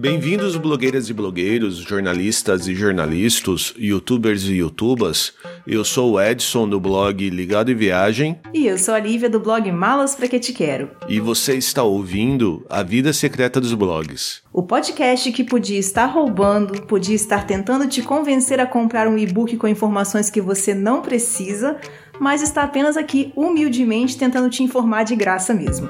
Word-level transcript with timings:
Bem-vindos, 0.00 0.56
blogueiras 0.56 1.10
e 1.10 1.12
blogueiros, 1.12 1.78
jornalistas 1.78 2.68
e 2.68 2.74
jornalistas, 2.76 3.74
youtubers 3.76 4.44
e 4.44 4.58
youtubas. 4.58 5.32
Eu 5.66 5.84
sou 5.84 6.12
o 6.12 6.20
Edson 6.22 6.68
do 6.68 6.78
blog 6.78 7.28
Ligado 7.28 7.72
em 7.72 7.74
Viagem. 7.74 8.38
E 8.54 8.64
eu 8.68 8.78
sou 8.78 8.94
a 8.94 9.00
Lívia 9.00 9.28
do 9.28 9.40
blog 9.40 9.72
Malas 9.72 10.14
Pra 10.14 10.28
Que 10.28 10.38
Te 10.38 10.52
Quero. 10.52 10.88
E 11.08 11.18
você 11.18 11.56
está 11.56 11.82
ouvindo 11.82 12.64
A 12.70 12.84
Vida 12.84 13.12
Secreta 13.12 13.60
dos 13.60 13.74
Blogs. 13.74 14.40
O 14.52 14.62
podcast 14.62 15.32
que 15.32 15.42
podia 15.42 15.80
estar 15.80 16.06
roubando, 16.06 16.80
podia 16.82 17.16
estar 17.16 17.44
tentando 17.44 17.88
te 17.88 18.00
convencer 18.00 18.60
a 18.60 18.66
comprar 18.68 19.08
um 19.08 19.18
e-book 19.18 19.56
com 19.56 19.66
informações 19.66 20.30
que 20.30 20.40
você 20.40 20.74
não 20.74 21.02
precisa, 21.02 21.76
mas 22.20 22.40
está 22.40 22.62
apenas 22.62 22.96
aqui 22.96 23.32
humildemente 23.34 24.16
tentando 24.16 24.48
te 24.48 24.62
informar 24.62 25.02
de 25.02 25.16
graça 25.16 25.52
mesmo. 25.52 25.88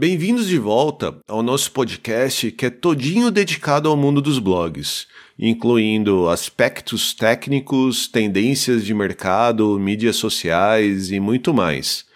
Bem-vindos 0.00 0.48
de 0.48 0.56
volta 0.56 1.14
ao 1.28 1.42
nosso 1.42 1.70
podcast 1.72 2.50
que 2.52 2.64
é 2.64 2.70
todinho 2.70 3.30
dedicado 3.30 3.86
ao 3.86 3.98
mundo 3.98 4.22
dos 4.22 4.38
blogs, 4.38 5.06
incluindo 5.38 6.26
aspectos 6.26 7.12
técnicos, 7.12 8.08
tendências 8.08 8.82
de 8.82 8.94
mercado, 8.94 9.78
mídias 9.78 10.16
sociais 10.16 11.10
e 11.10 11.20
muito 11.20 11.52
mais. 11.52 12.06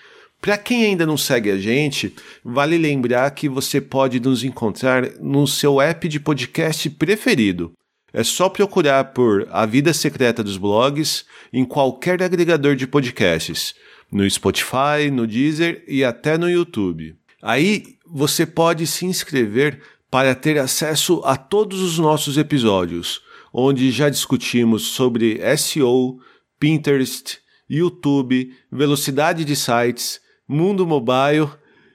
Para 0.40 0.56
quem 0.56 0.86
ainda 0.86 1.04
não 1.04 1.18
segue 1.18 1.50
a 1.50 1.58
gente, 1.58 2.14
vale 2.42 2.78
lembrar 2.78 3.30
que 3.32 3.50
você 3.50 3.82
pode 3.82 4.18
nos 4.18 4.42
encontrar 4.42 5.20
no 5.20 5.46
seu 5.46 5.78
app 5.78 6.08
de 6.08 6.18
podcast 6.18 6.88
preferido. 6.88 7.70
É 8.14 8.24
só 8.24 8.48
procurar 8.48 9.12
por 9.12 9.46
A 9.50 9.66
Vida 9.66 9.92
Secreta 9.92 10.42
dos 10.42 10.56
Blogs 10.56 11.26
em 11.52 11.66
qualquer 11.66 12.22
agregador 12.22 12.76
de 12.76 12.86
podcasts, 12.86 13.74
no 14.10 14.28
Spotify, 14.30 15.10
no 15.12 15.26
Deezer 15.26 15.84
e 15.86 16.02
até 16.02 16.38
no 16.38 16.48
YouTube. 16.48 17.14
Aí 17.46 17.98
você 18.06 18.46
pode 18.46 18.86
se 18.86 19.04
inscrever 19.04 19.78
para 20.10 20.34
ter 20.34 20.58
acesso 20.58 21.20
a 21.26 21.36
todos 21.36 21.82
os 21.82 21.98
nossos 21.98 22.38
episódios, 22.38 23.20
onde 23.52 23.90
já 23.90 24.08
discutimos 24.08 24.84
sobre 24.84 25.38
SEO, 25.58 26.18
Pinterest, 26.58 27.38
YouTube, 27.68 28.50
velocidade 28.72 29.44
de 29.44 29.54
sites, 29.54 30.22
mundo 30.48 30.86
mobile 30.86 31.50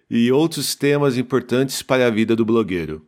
e 0.08 0.31
outros 0.31 0.75
temas 0.75 1.17
importantes 1.17 1.81
para 1.81 2.05
a 2.05 2.11
vida 2.11 2.36
do 2.36 2.45
blogueiro. 2.45 3.03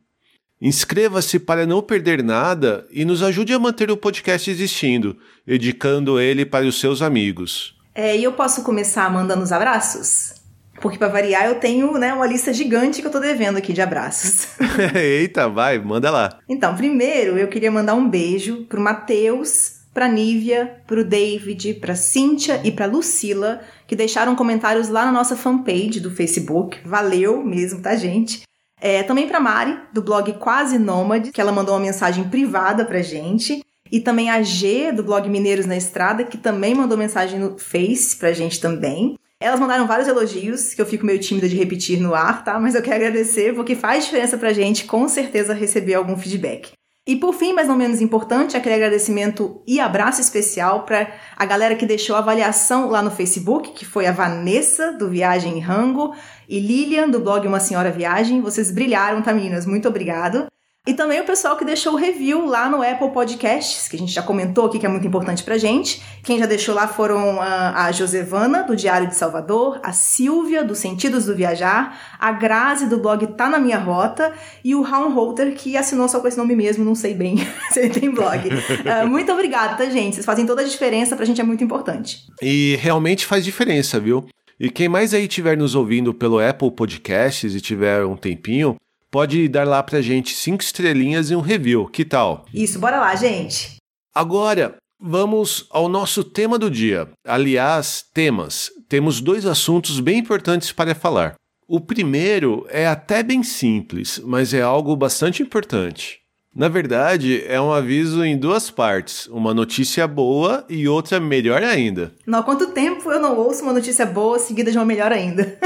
Inscreva-se 0.59 1.37
para 1.37 1.67
não 1.67 1.79
perder 1.79 2.23
nada 2.23 2.87
e 2.89 3.05
nos 3.05 3.21
ajude 3.21 3.53
a 3.53 3.59
manter 3.59 3.91
o 3.91 3.97
podcast 3.97 4.49
existindo, 4.49 5.15
indicando 5.47 6.19
ele 6.19 6.43
para 6.43 6.65
os 6.65 6.79
seus 6.79 7.03
amigos. 7.03 7.75
É, 7.93 8.17
e 8.17 8.23
eu 8.23 8.33
posso 8.33 8.63
começar 8.63 9.11
mandando 9.11 9.43
os 9.43 9.51
abraços? 9.51 10.40
Porque 10.81 10.97
para 10.97 11.07
variar 11.07 11.45
eu 11.45 11.55
tenho, 11.55 11.93
né, 11.97 12.13
uma 12.13 12.25
lista 12.25 12.51
gigante 12.51 13.01
que 13.01 13.07
eu 13.07 13.11
tô 13.11 13.19
devendo 13.19 13.57
aqui 13.57 13.71
de 13.71 13.81
abraços. 13.81 14.47
Eita, 14.95 15.47
vai, 15.47 15.77
manda 15.79 16.09
lá. 16.09 16.39
Então, 16.49 16.75
primeiro 16.75 17.37
eu 17.37 17.47
queria 17.47 17.71
mandar 17.71 17.93
um 17.93 18.09
beijo 18.09 18.65
pro 18.65 18.81
Matheus, 18.81 19.81
pra 19.93 20.07
Nívia, 20.07 20.81
pro 20.87 21.03
David, 21.03 21.75
pra 21.75 21.95
Cíntia 21.95 22.59
e 22.63 22.71
pra 22.71 22.85
Lucila, 22.85 23.61
que 23.85 23.95
deixaram 23.95 24.35
comentários 24.35 24.89
lá 24.89 25.05
na 25.05 25.11
nossa 25.11 25.35
fanpage 25.35 25.99
do 25.99 26.11
Facebook. 26.11 26.79
Valeu 26.85 27.43
mesmo, 27.43 27.81
tá, 27.81 27.95
gente? 27.95 28.43
É, 28.79 29.03
também 29.03 29.27
pra 29.27 29.39
Mari, 29.39 29.77
do 29.93 30.01
blog 30.01 30.33
Quase 30.33 30.79
Nômade, 30.79 31.31
que 31.31 31.39
ela 31.39 31.51
mandou 31.51 31.75
uma 31.75 31.81
mensagem 31.81 32.23
privada 32.23 32.83
pra 32.83 33.01
gente. 33.01 33.63
E 33.91 33.99
também 33.99 34.29
a 34.29 34.41
G, 34.41 34.91
do 34.91 35.03
blog 35.03 35.29
Mineiros 35.29 35.65
na 35.65 35.75
Estrada, 35.75 36.23
que 36.23 36.37
também 36.37 36.73
mandou 36.73 36.97
mensagem 36.97 37.37
no 37.37 37.59
Face 37.59 38.15
pra 38.15 38.31
gente 38.31 38.59
também. 38.59 39.17
Elas 39.41 39.59
mandaram 39.59 39.87
vários 39.87 40.07
elogios, 40.07 40.75
que 40.75 40.81
eu 40.81 40.85
fico 40.85 41.03
meio 41.03 41.19
tímida 41.19 41.49
de 41.49 41.57
repetir 41.57 41.99
no 41.99 42.13
ar, 42.13 42.43
tá? 42.43 42.59
Mas 42.59 42.75
eu 42.75 42.81
quero 42.83 42.97
agradecer, 42.97 43.55
porque 43.55 43.75
faz 43.75 44.05
diferença 44.05 44.37
pra 44.37 44.53
gente, 44.53 44.85
com 44.85 45.07
certeza, 45.07 45.51
receber 45.51 45.95
algum 45.95 46.15
feedback. 46.15 46.73
E 47.07 47.15
por 47.15 47.33
fim, 47.33 47.51
mas 47.51 47.67
não 47.67 47.75
menos 47.75 47.99
importante, 47.99 48.55
aquele 48.55 48.75
agradecimento 48.75 49.63
e 49.67 49.79
abraço 49.79 50.21
especial 50.21 50.83
para 50.83 51.11
a 51.35 51.45
galera 51.45 51.75
que 51.75 51.87
deixou 51.87 52.15
avaliação 52.15 52.91
lá 52.91 53.01
no 53.01 53.09
Facebook, 53.09 53.71
que 53.71 53.83
foi 53.83 54.05
a 54.05 54.11
Vanessa, 54.11 54.91
do 54.91 55.09
Viagem 55.09 55.59
Rango, 55.59 56.13
e 56.47 56.59
Lilian, 56.59 57.09
do 57.09 57.19
blog 57.19 57.47
Uma 57.47 57.59
Senhora 57.59 57.89
Viagem. 57.89 58.41
Vocês 58.41 58.69
brilharam, 58.69 59.23
tá, 59.23 59.33
meninas? 59.33 59.65
Muito 59.65 59.87
obrigado. 59.87 60.50
E 60.87 60.95
também 60.95 61.21
o 61.21 61.25
pessoal 61.25 61.55
que 61.55 61.63
deixou 61.63 61.93
o 61.93 61.95
review 61.95 62.43
lá 62.43 62.67
no 62.67 62.81
Apple 62.81 63.11
Podcasts, 63.11 63.87
que 63.87 63.95
a 63.95 63.99
gente 63.99 64.11
já 64.11 64.23
comentou 64.23 64.65
aqui 64.65 64.79
que 64.79 64.85
é 64.85 64.89
muito 64.89 65.05
importante 65.05 65.43
pra 65.43 65.55
gente. 65.55 66.01
Quem 66.23 66.39
já 66.39 66.47
deixou 66.47 66.73
lá 66.73 66.87
foram 66.87 67.39
a, 67.39 67.85
a 67.85 67.91
Josevana, 67.91 68.63
do 68.63 68.75
Diário 68.75 69.07
de 69.07 69.15
Salvador, 69.15 69.79
a 69.83 69.93
Silvia, 69.93 70.63
do 70.63 70.73
Sentidos 70.73 71.25
do 71.27 71.35
Viajar, 71.35 72.17
a 72.19 72.31
Grazi, 72.31 72.89
do 72.89 72.97
blog 72.97 73.27
Tá 73.27 73.47
Na 73.47 73.59
Minha 73.59 73.77
Rota, 73.77 74.33
e 74.63 74.73
o 74.73 74.81
Raul 74.81 75.11
Holter, 75.13 75.53
que 75.53 75.77
assinou 75.77 76.09
só 76.09 76.19
com 76.19 76.27
esse 76.27 76.37
nome 76.37 76.55
mesmo, 76.55 76.83
não 76.83 76.95
sei 76.95 77.13
bem 77.13 77.37
se 77.69 77.79
ele 77.79 77.89
tem 77.91 78.09
blog. 78.09 78.49
uh, 78.49 79.05
muito 79.07 79.31
obrigada, 79.31 79.75
tá, 79.75 79.85
gente? 79.87 80.15
Vocês 80.15 80.25
fazem 80.25 80.47
toda 80.47 80.63
a 80.63 80.65
diferença, 80.65 81.15
pra 81.15 81.25
gente 81.25 81.39
é 81.39 81.43
muito 81.43 81.63
importante. 81.63 82.23
E 82.41 82.75
realmente 82.81 83.27
faz 83.27 83.45
diferença, 83.45 83.99
viu? 83.99 84.25
E 84.59 84.67
quem 84.67 84.89
mais 84.89 85.13
aí 85.13 85.27
estiver 85.27 85.55
nos 85.55 85.75
ouvindo 85.75 86.11
pelo 86.11 86.39
Apple 86.39 86.71
Podcasts 86.71 87.53
e 87.53 87.61
tiver 87.61 88.03
um 88.03 88.15
tempinho, 88.15 88.75
pode 89.11 89.47
dar 89.49 89.67
lá 89.67 89.83
pra 89.83 90.01
gente 90.01 90.33
cinco 90.33 90.63
estrelinhas 90.63 91.29
e 91.29 91.35
um 91.35 91.41
review. 91.41 91.85
Que 91.87 92.05
tal? 92.05 92.45
Isso, 92.53 92.79
bora 92.79 92.99
lá, 92.99 93.13
gente. 93.15 93.75
Agora, 94.15 94.77
vamos 94.99 95.67
ao 95.69 95.89
nosso 95.89 96.23
tema 96.23 96.57
do 96.57 96.71
dia. 96.71 97.09
Aliás, 97.27 98.03
temas. 98.13 98.71
Temos 98.87 99.19
dois 99.19 99.45
assuntos 99.45 99.99
bem 99.99 100.19
importantes 100.19 100.71
para 100.71 100.95
falar. 100.95 101.35
O 101.67 101.79
primeiro 101.79 102.65
é 102.69 102.87
até 102.87 103.21
bem 103.21 103.43
simples, 103.43 104.19
mas 104.23 104.53
é 104.53 104.61
algo 104.61 104.95
bastante 104.95 105.43
importante. 105.43 106.19
Na 106.53 106.67
verdade, 106.67 107.41
é 107.47 107.61
um 107.61 107.71
aviso 107.71 108.25
em 108.25 108.37
duas 108.37 108.69
partes, 108.69 109.25
uma 109.27 109.53
notícia 109.53 110.05
boa 110.05 110.65
e 110.67 110.85
outra 110.85 111.17
melhor 111.17 111.63
ainda. 111.63 112.13
Não, 112.27 112.39
há 112.39 112.43
quanto 112.43 112.73
tempo 112.73 113.09
eu 113.09 113.21
não 113.21 113.37
ouço 113.37 113.63
uma 113.63 113.71
notícia 113.71 114.05
boa 114.05 114.37
seguida 114.37 114.69
de 114.69 114.77
uma 114.77 114.83
melhor 114.83 115.13
ainda? 115.13 115.57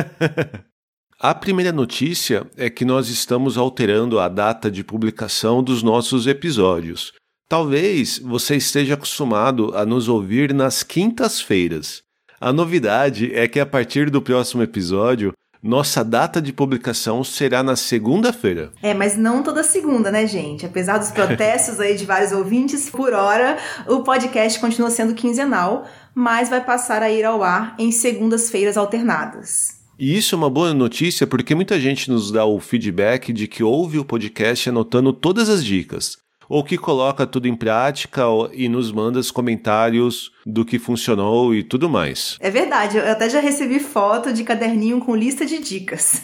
A 1.20 1.34
primeira 1.34 1.72
notícia 1.72 2.46
é 2.56 2.70
que 2.70 2.84
nós 2.84 3.08
estamos 3.08 3.58
alterando 3.58 4.20
a 4.20 4.28
data 4.28 4.70
de 4.70 4.84
publicação 4.84 5.64
dos 5.64 5.82
nossos 5.82 6.28
episódios. 6.28 7.12
Talvez 7.48 8.20
você 8.20 8.54
esteja 8.54 8.94
acostumado 8.94 9.76
a 9.76 9.84
nos 9.84 10.08
ouvir 10.08 10.54
nas 10.54 10.84
quintas-feiras. 10.84 12.02
A 12.40 12.52
novidade 12.52 13.34
é 13.34 13.48
que 13.48 13.58
a 13.58 13.66
partir 13.66 14.10
do 14.10 14.22
próximo 14.22 14.62
episódio, 14.62 15.32
nossa 15.60 16.04
data 16.04 16.40
de 16.40 16.52
publicação 16.52 17.24
será 17.24 17.64
na 17.64 17.74
segunda-feira. 17.74 18.70
É, 18.80 18.94
mas 18.94 19.16
não 19.16 19.42
toda 19.42 19.64
segunda, 19.64 20.12
né, 20.12 20.24
gente? 20.24 20.64
Apesar 20.66 20.98
dos 20.98 21.10
protestos 21.10 21.80
aí 21.80 21.96
de 21.96 22.04
vários 22.06 22.30
ouvintes, 22.30 22.88
por 22.88 23.12
hora, 23.12 23.58
o 23.88 24.04
podcast 24.04 24.60
continua 24.60 24.88
sendo 24.88 25.14
quinzenal, 25.14 25.84
mas 26.14 26.48
vai 26.48 26.64
passar 26.64 27.02
a 27.02 27.10
ir 27.10 27.24
ao 27.24 27.42
ar 27.42 27.74
em 27.76 27.90
segundas-feiras 27.90 28.76
alternadas. 28.76 29.77
E 29.98 30.16
isso 30.16 30.36
é 30.36 30.38
uma 30.38 30.48
boa 30.48 30.72
notícia 30.72 31.26
porque 31.26 31.56
muita 31.56 31.80
gente 31.80 32.08
nos 32.08 32.30
dá 32.30 32.44
o 32.44 32.60
feedback 32.60 33.32
de 33.32 33.48
que 33.48 33.64
ouve 33.64 33.98
o 33.98 34.04
podcast 34.04 34.68
anotando 34.68 35.12
todas 35.12 35.48
as 35.48 35.64
dicas, 35.64 36.16
ou 36.48 36.62
que 36.62 36.78
coloca 36.78 37.26
tudo 37.26 37.48
em 37.48 37.56
prática 37.56 38.22
e 38.52 38.68
nos 38.68 38.92
manda 38.92 39.18
os 39.18 39.32
comentários 39.32 40.30
do 40.46 40.64
que 40.64 40.78
funcionou 40.78 41.52
e 41.52 41.64
tudo 41.64 41.90
mais. 41.90 42.36
É 42.38 42.48
verdade, 42.48 42.96
eu 42.96 43.10
até 43.10 43.28
já 43.28 43.40
recebi 43.40 43.80
foto 43.80 44.32
de 44.32 44.44
caderninho 44.44 45.00
com 45.00 45.16
lista 45.16 45.44
de 45.44 45.58
dicas. 45.58 46.22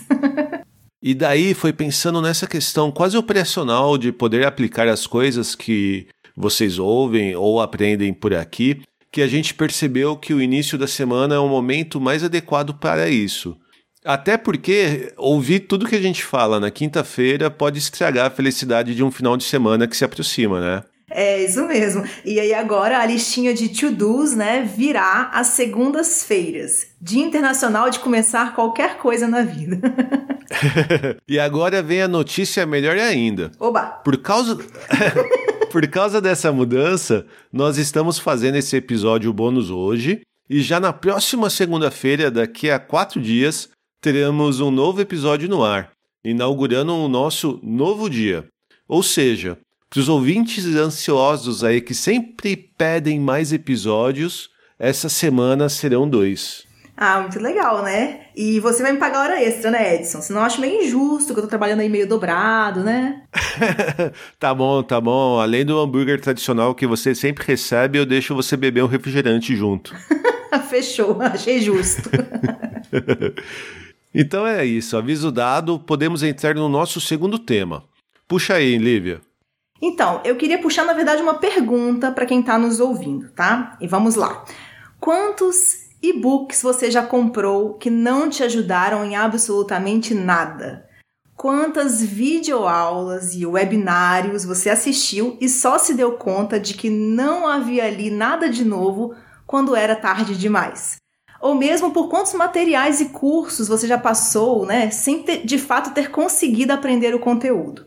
e 1.03 1.13
daí 1.13 1.53
foi 1.53 1.73
pensando 1.73 2.23
nessa 2.23 2.47
questão 2.47 2.93
quase 2.93 3.17
operacional 3.17 3.99
de 3.99 4.13
poder 4.13 4.47
aplicar 4.47 4.87
as 4.87 5.05
coisas 5.05 5.57
que 5.57 6.07
vocês 6.37 6.79
ouvem 6.79 7.35
ou 7.35 7.61
aprendem 7.61 8.15
por 8.15 8.35
aqui, 8.35 8.83
que 9.11 9.21
a 9.21 9.27
gente 9.27 9.53
percebeu 9.53 10.17
que 10.17 10.33
o 10.33 10.41
início 10.41 10.79
da 10.79 10.87
semana 10.87 11.35
é 11.35 11.39
o 11.41 11.49
momento 11.49 12.01
mais 12.01 12.23
adequado 12.23 12.73
para 12.75 13.09
isso. 13.09 13.57
Até 14.05 14.37
porque 14.37 15.13
ouvir 15.17 15.61
tudo 15.61 15.87
que 15.87 15.97
a 15.97 16.03
gente 16.03 16.23
fala 16.23 16.61
na 16.61 16.71
quinta-feira 16.71 17.51
pode 17.51 17.79
estragar 17.79 18.27
a 18.27 18.31
felicidade 18.31 18.95
de 18.95 19.03
um 19.03 19.11
final 19.11 19.37
de 19.37 19.45
semana 19.45 19.87
que 19.87 19.97
se 19.97 20.05
aproxima, 20.05 20.61
né? 20.61 20.83
É 21.11 21.43
isso 21.43 21.65
mesmo. 21.67 22.05
E 22.25 22.41
aí 22.41 22.53
agora 22.53 22.99
a 22.99 23.07
listinha 23.07 23.55
de 23.55 23.69
to-dos, 23.69 24.35
né, 24.35 24.63
virá 24.63 25.31
às 25.33 25.49
segundas-feiras. 25.49 26.89
Dia 27.01 27.25
Internacional 27.25 27.89
de 27.89 28.01
começar 28.01 28.55
qualquer 28.55 28.99
coisa 28.99 29.29
na 29.29 29.43
vida. 29.43 29.81
e 31.29 31.39
agora 31.39 31.83
vem 31.83 32.03
a 32.03 32.09
notícia 32.09 32.67
melhor 32.67 32.97
ainda. 32.97 33.53
Oba! 33.59 33.83
Por 33.83 34.19
causa 34.19 34.59
Por 35.71 35.89
causa 35.89 36.21
dessa 36.21 36.53
mudança, 36.53 37.27
nós 37.53 37.79
estamos 37.79 38.17
fazendo 38.19 38.57
esse 38.57 38.77
episódio 38.77 39.33
bônus 39.33 39.71
hoje 39.71 40.21
e 40.49 40.63
já 40.63 40.79
na 40.79 40.93
próxima 40.93 41.51
segunda-feira, 41.51 42.31
daqui 42.31 42.71
a 42.71 42.79
quatro 42.79 43.21
dias, 43.21 43.69
teremos 44.05 44.61
um 44.61 44.71
novo 44.71 45.01
episódio 45.01 45.49
no 45.49 45.65
ar, 45.65 45.91
inaugurando 46.23 46.95
o 46.95 47.09
nosso 47.09 47.59
novo 47.63 48.11
dia. 48.11 48.45
Ou 48.87 49.03
seja, 49.03 49.57
para 49.89 49.99
os 49.99 50.11
ouvintes 50.11 50.67
ansiosos 50.77 51.65
aí 51.65 51.81
que 51.81 51.95
sempre 51.95 52.55
pedem 52.77 53.19
mais 53.19 53.51
episódios, 53.51 54.51
essa 54.79 55.09
semana 55.09 55.71
serão 55.71 56.07
dois. 56.07 56.65
Ah, 56.95 57.23
muito 57.23 57.41
legal, 57.41 57.83
né? 57.83 58.27
E 58.37 58.61
você 58.61 58.83
vai 58.83 58.93
me 58.93 58.99
pagar 58.99 59.21
hora 59.21 59.43
extra, 59.43 59.71
né, 59.71 59.95
Edson? 59.95 60.21
Senão 60.21 60.43
eu 60.43 60.47
acho 60.47 60.61
meio 60.61 60.83
injusto 60.83 61.33
que 61.33 61.39
eu 61.39 61.45
tô 61.45 61.49
trabalhando 61.49 61.81
aí 61.81 61.89
meio 61.89 62.07
dobrado, 62.07 62.85
né? 62.85 63.23
tá 64.39 64.53
bom, 64.53 64.83
tá 64.83 65.01
bom. 65.01 65.41
Além 65.41 65.65
do 65.65 65.81
hambúrguer 65.81 66.21
tradicional 66.21 66.75
que 66.75 66.87
você 66.87 67.15
sempre 67.15 67.43
recebe, 67.47 67.99
eu 67.99 68.05
deixo 68.05 68.35
você 68.35 68.55
beber 68.55 68.85
um 68.85 68.87
refrigerante 68.87 69.57
junto. 69.57 69.95
Fechou, 70.69 71.21
achei 71.23 71.63
justo. 71.63 72.11
Então 74.15 74.47
é 74.47 74.65
isso, 74.65 74.97
aviso 74.97 75.33
dado, 75.33 75.79
podemos 75.79 76.23
entrar 76.23 76.55
no 76.55 76.69
nosso 76.69 77.01
segundo 77.01 77.39
tema. 77.39 77.85
Puxa 78.29 78.55
aí, 78.55 78.79
Lívia. 78.79 79.21
Então, 79.83 80.21
eu 80.25 80.37
queria 80.37 80.61
puxar, 80.61 80.85
na 80.85 80.93
verdade, 80.93 81.23
uma 81.23 81.35
pergunta 81.35 82.11
para 82.11 82.25
quem 82.25 82.41
está 82.41 82.57
nos 82.57 82.81
ouvindo, 82.81 83.31
tá? 83.33 83.77
E 83.81 83.87
vamos 83.87 84.15
lá. 84.15 84.45
Quantos 84.99 85.85
e-books 86.01 86.63
você 86.63 86.91
já 86.91 87.05
comprou 87.05 87.75
que 87.75 87.91
não 87.91 88.31
te 88.31 88.43
ajudaram 88.43 89.05
em 89.05 89.17
absolutamente 89.17 90.15
nada? 90.15 90.89
Quantas 91.37 92.01
videoaulas 92.01 93.35
e 93.35 93.45
webinários 93.45 94.45
você 94.45 94.71
assistiu 94.71 95.37
e 95.41 95.49
só 95.49 95.79
se 95.79 95.93
deu 95.93 96.13
conta 96.13 96.59
de 96.59 96.75
que 96.75 96.89
não 96.89 97.47
havia 97.47 97.85
ali 97.85 98.11
nada 98.11 98.49
de 98.49 98.65
novo 98.65 99.15
quando 99.47 99.75
era 99.75 99.97
tarde 99.97 100.39
demais? 100.39 100.97
Ou 101.45 101.55
mesmo 101.55 101.91
por 101.91 102.09
quantos 102.09 102.33
materiais 102.33 103.03
e 103.03 103.11
cursos 103.11 103.69
você 103.69 103.87
já 103.87 103.99
passou, 103.99 104.65
né, 104.65 104.91
sem 104.91 105.23
ter, 105.23 105.45
de 105.45 105.59
fato 105.59 105.93
ter 105.93 106.11
conseguido 106.11 106.73
aprender 106.73 107.15
o 107.15 107.19
conteúdo? 107.19 107.87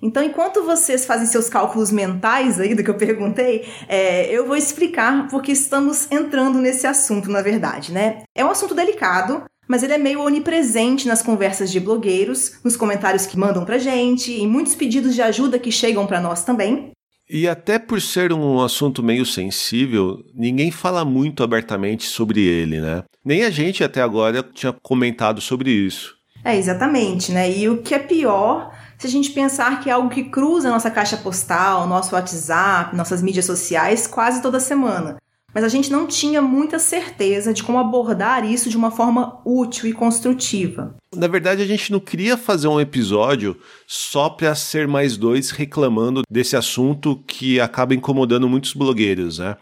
Então, 0.00 0.22
enquanto 0.22 0.64
vocês 0.64 1.04
fazem 1.04 1.26
seus 1.26 1.50
cálculos 1.50 1.90
mentais 1.90 2.58
aí 2.58 2.74
do 2.74 2.82
que 2.82 2.88
eu 2.88 2.96
perguntei, 2.96 3.68
é, 3.88 4.32
eu 4.32 4.46
vou 4.46 4.56
explicar 4.56 5.28
porque 5.28 5.52
estamos 5.52 6.10
entrando 6.10 6.58
nesse 6.58 6.86
assunto, 6.86 7.30
na 7.30 7.42
verdade, 7.42 7.92
né? 7.92 8.22
É 8.34 8.42
um 8.42 8.50
assunto 8.50 8.74
delicado, 8.74 9.44
mas 9.68 9.82
ele 9.82 9.92
é 9.92 9.98
meio 9.98 10.22
onipresente 10.22 11.06
nas 11.06 11.20
conversas 11.20 11.70
de 11.70 11.80
blogueiros, 11.80 12.58
nos 12.64 12.74
comentários 12.74 13.26
que 13.26 13.38
mandam 13.38 13.66
pra 13.66 13.76
gente, 13.76 14.32
em 14.32 14.48
muitos 14.48 14.74
pedidos 14.74 15.14
de 15.14 15.20
ajuda 15.20 15.58
que 15.58 15.70
chegam 15.70 16.06
para 16.06 16.22
nós 16.22 16.42
também. 16.42 16.93
E 17.28 17.48
até 17.48 17.78
por 17.78 18.00
ser 18.00 18.32
um 18.32 18.60
assunto 18.60 19.02
meio 19.02 19.24
sensível, 19.24 20.22
ninguém 20.34 20.70
fala 20.70 21.04
muito 21.04 21.42
abertamente 21.42 22.06
sobre 22.06 22.42
ele, 22.42 22.80
né? 22.80 23.02
Nem 23.24 23.44
a 23.44 23.50
gente 23.50 23.82
até 23.82 24.02
agora 24.02 24.42
tinha 24.42 24.74
comentado 24.82 25.40
sobre 25.40 25.70
isso. 25.70 26.14
É, 26.44 26.56
exatamente, 26.56 27.32
né? 27.32 27.50
E 27.50 27.68
o 27.68 27.82
que 27.82 27.94
é 27.94 27.98
pior 27.98 28.70
se 28.98 29.06
a 29.06 29.10
gente 29.10 29.30
pensar 29.30 29.80
que 29.80 29.90
é 29.90 29.92
algo 29.92 30.08
que 30.08 30.24
cruza 30.24 30.70
nossa 30.70 30.90
caixa 30.90 31.16
postal, 31.16 31.86
nosso 31.86 32.14
WhatsApp, 32.14 32.94
nossas 32.94 33.22
mídias 33.22 33.44
sociais 33.44 34.06
quase 34.06 34.40
toda 34.40 34.60
semana. 34.60 35.16
Mas 35.54 35.62
a 35.62 35.68
gente 35.68 35.90
não 35.90 36.06
tinha 36.06 36.42
muita 36.42 36.80
certeza 36.80 37.54
de 37.54 37.62
como 37.62 37.78
abordar 37.78 38.44
isso 38.44 38.68
de 38.68 38.76
uma 38.76 38.90
forma 38.90 39.40
útil 39.44 39.88
e 39.88 39.92
construtiva. 39.92 40.96
Na 41.14 41.28
verdade, 41.28 41.62
a 41.62 41.66
gente 41.66 41.92
não 41.92 42.00
queria 42.00 42.36
fazer 42.36 42.66
um 42.66 42.80
episódio 42.80 43.56
só 43.86 44.28
para 44.28 44.54
ser 44.56 44.88
mais 44.88 45.16
dois 45.16 45.50
reclamando 45.50 46.22
desse 46.28 46.56
assunto 46.56 47.22
que 47.26 47.60
acaba 47.60 47.94
incomodando 47.94 48.48
muitos 48.48 48.74
blogueiros, 48.74 49.38
né? 49.38 49.56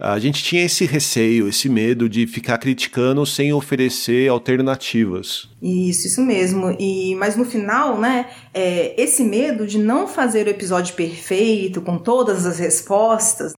A 0.00 0.16
gente 0.20 0.44
tinha 0.44 0.64
esse 0.64 0.84
receio, 0.84 1.48
esse 1.48 1.68
medo 1.68 2.08
de 2.08 2.24
ficar 2.24 2.56
criticando 2.58 3.26
sem 3.26 3.52
oferecer 3.52 4.28
alternativas. 4.28 5.48
Isso, 5.60 6.06
isso 6.06 6.22
mesmo. 6.22 6.76
E 6.78 7.16
mas 7.16 7.34
no 7.34 7.44
final, 7.44 7.98
né, 7.98 8.26
é, 8.54 8.94
esse 9.00 9.24
medo 9.24 9.66
de 9.66 9.76
não 9.76 10.06
fazer 10.06 10.46
o 10.46 10.50
episódio 10.50 10.94
perfeito 10.94 11.80
com 11.80 11.98
todas 11.98 12.46
as 12.46 12.60
respostas 12.60 13.52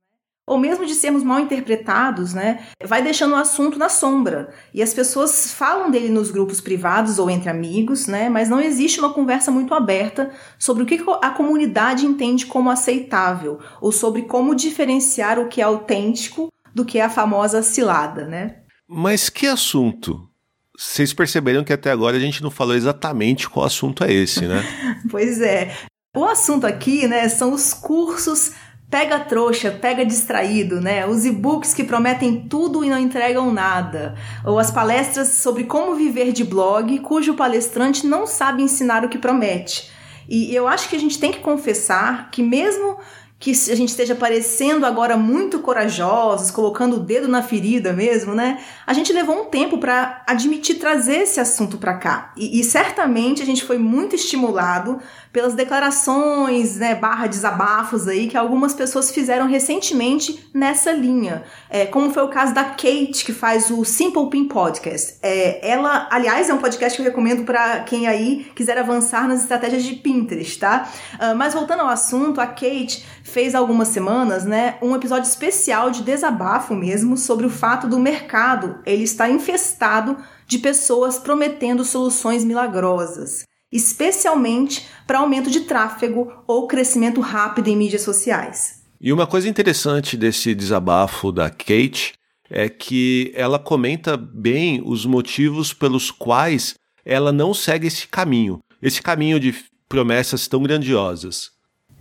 ou 0.51 0.59
mesmo 0.59 0.85
de 0.85 0.95
sermos 0.95 1.23
mal 1.23 1.39
interpretados, 1.39 2.35
né, 2.35 2.67
vai 2.85 3.01
deixando 3.01 3.35
o 3.35 3.37
assunto 3.37 3.79
na 3.79 3.89
sombra. 3.89 4.53
E 4.75 4.83
as 4.83 4.93
pessoas 4.93 5.53
falam 5.53 5.93
dele 5.93 6.09
nos 6.09 6.33
grupos 6.33 6.61
privados 6.61 7.21
ou 7.21 7.31
entre 7.31 7.49
amigos, 7.49 8.09
né, 8.09 8.29
mas 8.29 8.49
não 8.49 8.61
existe 8.61 8.99
uma 8.99 9.15
conversa 9.15 9.53
muito 9.53 9.73
aberta 9.73 10.33
sobre 10.59 10.83
o 10.83 10.87
que 10.87 11.01
a 11.23 11.31
comunidade 11.31 12.05
entende 12.05 12.47
como 12.47 12.69
aceitável, 12.69 13.61
ou 13.81 13.93
sobre 13.93 14.23
como 14.23 14.53
diferenciar 14.53 15.39
o 15.39 15.47
que 15.47 15.61
é 15.61 15.65
autêntico 15.65 16.53
do 16.75 16.85
que 16.85 16.99
é 16.99 17.05
a 17.05 17.11
famosa 17.11 17.63
cilada, 17.63 18.27
né? 18.27 18.57
Mas 18.89 19.29
que 19.29 19.47
assunto? 19.47 20.29
Vocês 20.77 21.13
perceberam 21.13 21.63
que 21.63 21.73
até 21.73 21.93
agora 21.93 22.17
a 22.17 22.21
gente 22.21 22.43
não 22.43 22.51
falou 22.51 22.75
exatamente 22.75 23.49
qual 23.49 23.65
assunto 23.65 24.03
é 24.03 24.13
esse, 24.13 24.47
né? 24.47 24.65
pois 25.09 25.41
é. 25.41 25.73
O 26.17 26.25
assunto 26.25 26.67
aqui, 26.67 27.07
né, 27.07 27.29
são 27.29 27.53
os 27.53 27.73
cursos 27.73 28.51
Pega 28.91 29.21
trouxa, 29.21 29.71
pega 29.71 30.05
distraído, 30.05 30.81
né? 30.81 31.07
Os 31.07 31.25
e-books 31.25 31.73
que 31.73 31.85
prometem 31.85 32.41
tudo 32.41 32.85
e 32.85 32.91
não 32.91 32.99
entregam 32.99 33.53
nada. 33.53 34.17
Ou 34.45 34.59
as 34.59 34.73
palestras 34.73 35.29
sobre 35.29 35.63
como 35.65 35.95
viver 35.95 36.33
de 36.33 36.43
blog, 36.43 36.99
cujo 36.99 37.35
palestrante 37.35 38.05
não 38.05 38.27
sabe 38.27 38.65
ensinar 38.65 39.05
o 39.05 39.09
que 39.09 39.17
promete. 39.17 39.93
E 40.29 40.55
eu 40.55 40.69
acho 40.69 40.89
que 40.89 40.97
a 40.97 40.99
gente 40.99 41.19
tem 41.19 41.33
que 41.33 41.39
confessar 41.39 42.31
que, 42.31 42.43
mesmo 42.43 42.99
que 43.41 43.53
a 43.53 43.75
gente 43.75 43.89
esteja 43.89 44.15
parecendo 44.15 44.85
agora 44.85 45.17
muito 45.17 45.61
corajosos, 45.61 46.51
colocando 46.51 46.97
o 46.97 47.01
dedo 47.01 47.27
na 47.27 47.43
ferida 47.43 47.91
mesmo, 47.91 48.35
né? 48.35 48.63
A 48.87 48.93
gente 48.93 49.15
levou 49.15 49.41
um 49.41 49.45
tempo 49.47 49.79
para 49.79 50.23
admitir 50.27 50.79
trazer 50.79 51.23
esse 51.23 51.41
assunto 51.41 51.79
para 51.79 51.95
cá. 51.95 52.35
E, 52.37 52.61
e, 52.61 52.63
certamente 52.63 53.43
a 53.43 53.47
gente 53.47 53.65
foi 53.65 53.79
muito 53.79 54.15
estimulado 54.15 55.01
pelas 55.33 55.55
declarações, 55.55 56.77
né, 56.77 56.95
barra 56.95 57.29
desabafos 57.29 58.07
aí 58.09 58.29
que 58.29 58.37
algumas 58.37 58.75
pessoas 58.75 59.11
fizeram 59.11 59.47
recentemente 59.47 60.51
nessa 60.53 60.93
linha. 60.93 61.45
É, 61.71 61.87
como 61.87 62.13
foi 62.13 62.25
o 62.25 62.29
caso 62.29 62.53
da 62.53 62.65
Kate, 62.65 63.25
que 63.25 63.33
faz 63.33 63.71
o 63.71 63.87
Simple 63.87 64.29
Pin 64.29 64.49
Podcast. 64.49 65.15
É, 65.23 65.67
ela, 65.67 66.09
aliás, 66.11 66.51
é 66.51 66.53
um 66.53 66.59
podcast 66.59 66.95
que 66.95 67.03
eu 67.03 67.07
recomendo 67.07 67.45
para 67.45 67.81
quem 67.81 68.07
aí 68.07 68.51
quiser 68.55 68.77
avançar 68.77 69.27
nas 69.27 69.41
estratégias 69.41 69.83
de 69.83 69.95
Pinterest, 69.95 70.59
tá? 70.59 70.91
Uh, 71.15 71.35
mas 71.37 71.55
voltando 71.55 71.81
ao 71.81 71.89
assunto, 71.89 72.39
a 72.39 72.47
Kate 72.47 73.07
fez 73.31 73.55
algumas 73.55 73.89
semanas, 73.89 74.45
né, 74.45 74.77
um 74.83 74.95
episódio 74.95 75.29
especial 75.29 75.91
de 75.91 76.03
desabafo 76.03 76.75
mesmo 76.75 77.17
sobre 77.17 77.47
o 77.47 77.51
fato 77.51 77.89
do 77.89 77.99
mercado 77.99 78.81
ele 78.85 79.05
estar 79.05 79.31
infestado 79.31 80.17
de 80.47 80.59
pessoas 80.59 81.19
prometendo 81.19 81.85
soluções 81.85 82.45
milagrosas, 82.45 83.45
especialmente 83.71 84.87
para 85.07 85.21
aumento 85.21 85.51
de 85.51 85.61
tráfego 85.61 86.33
ou 86.47 86.67
crescimento 86.67 87.21
rápido 87.21 87.69
em 87.69 87.77
mídias 87.77 88.03
sociais. 88.03 88.83
E 89.01 89.13
uma 89.13 89.27
coisa 89.27 89.49
interessante 89.49 90.17
desse 90.17 90.55
desabafo 90.55 91.33
da 91.33 91.49
Kate 91.49 92.13
é 92.51 92.69
que 92.69 93.33
ela 93.35 93.59
comenta 93.59 94.17
bem 94.17 94.83
os 94.85 95.07
motivos 95.07 95.73
pelos 95.73 96.11
quais 96.11 96.75
ela 97.05 97.33
não 97.33 97.55
segue 97.55 97.87
esse 97.87 98.09
caminho, 98.09 98.59
esse 98.83 99.01
caminho 99.01 99.39
de 99.39 99.55
promessas 99.89 100.49
tão 100.49 100.63
grandiosas. 100.63 101.51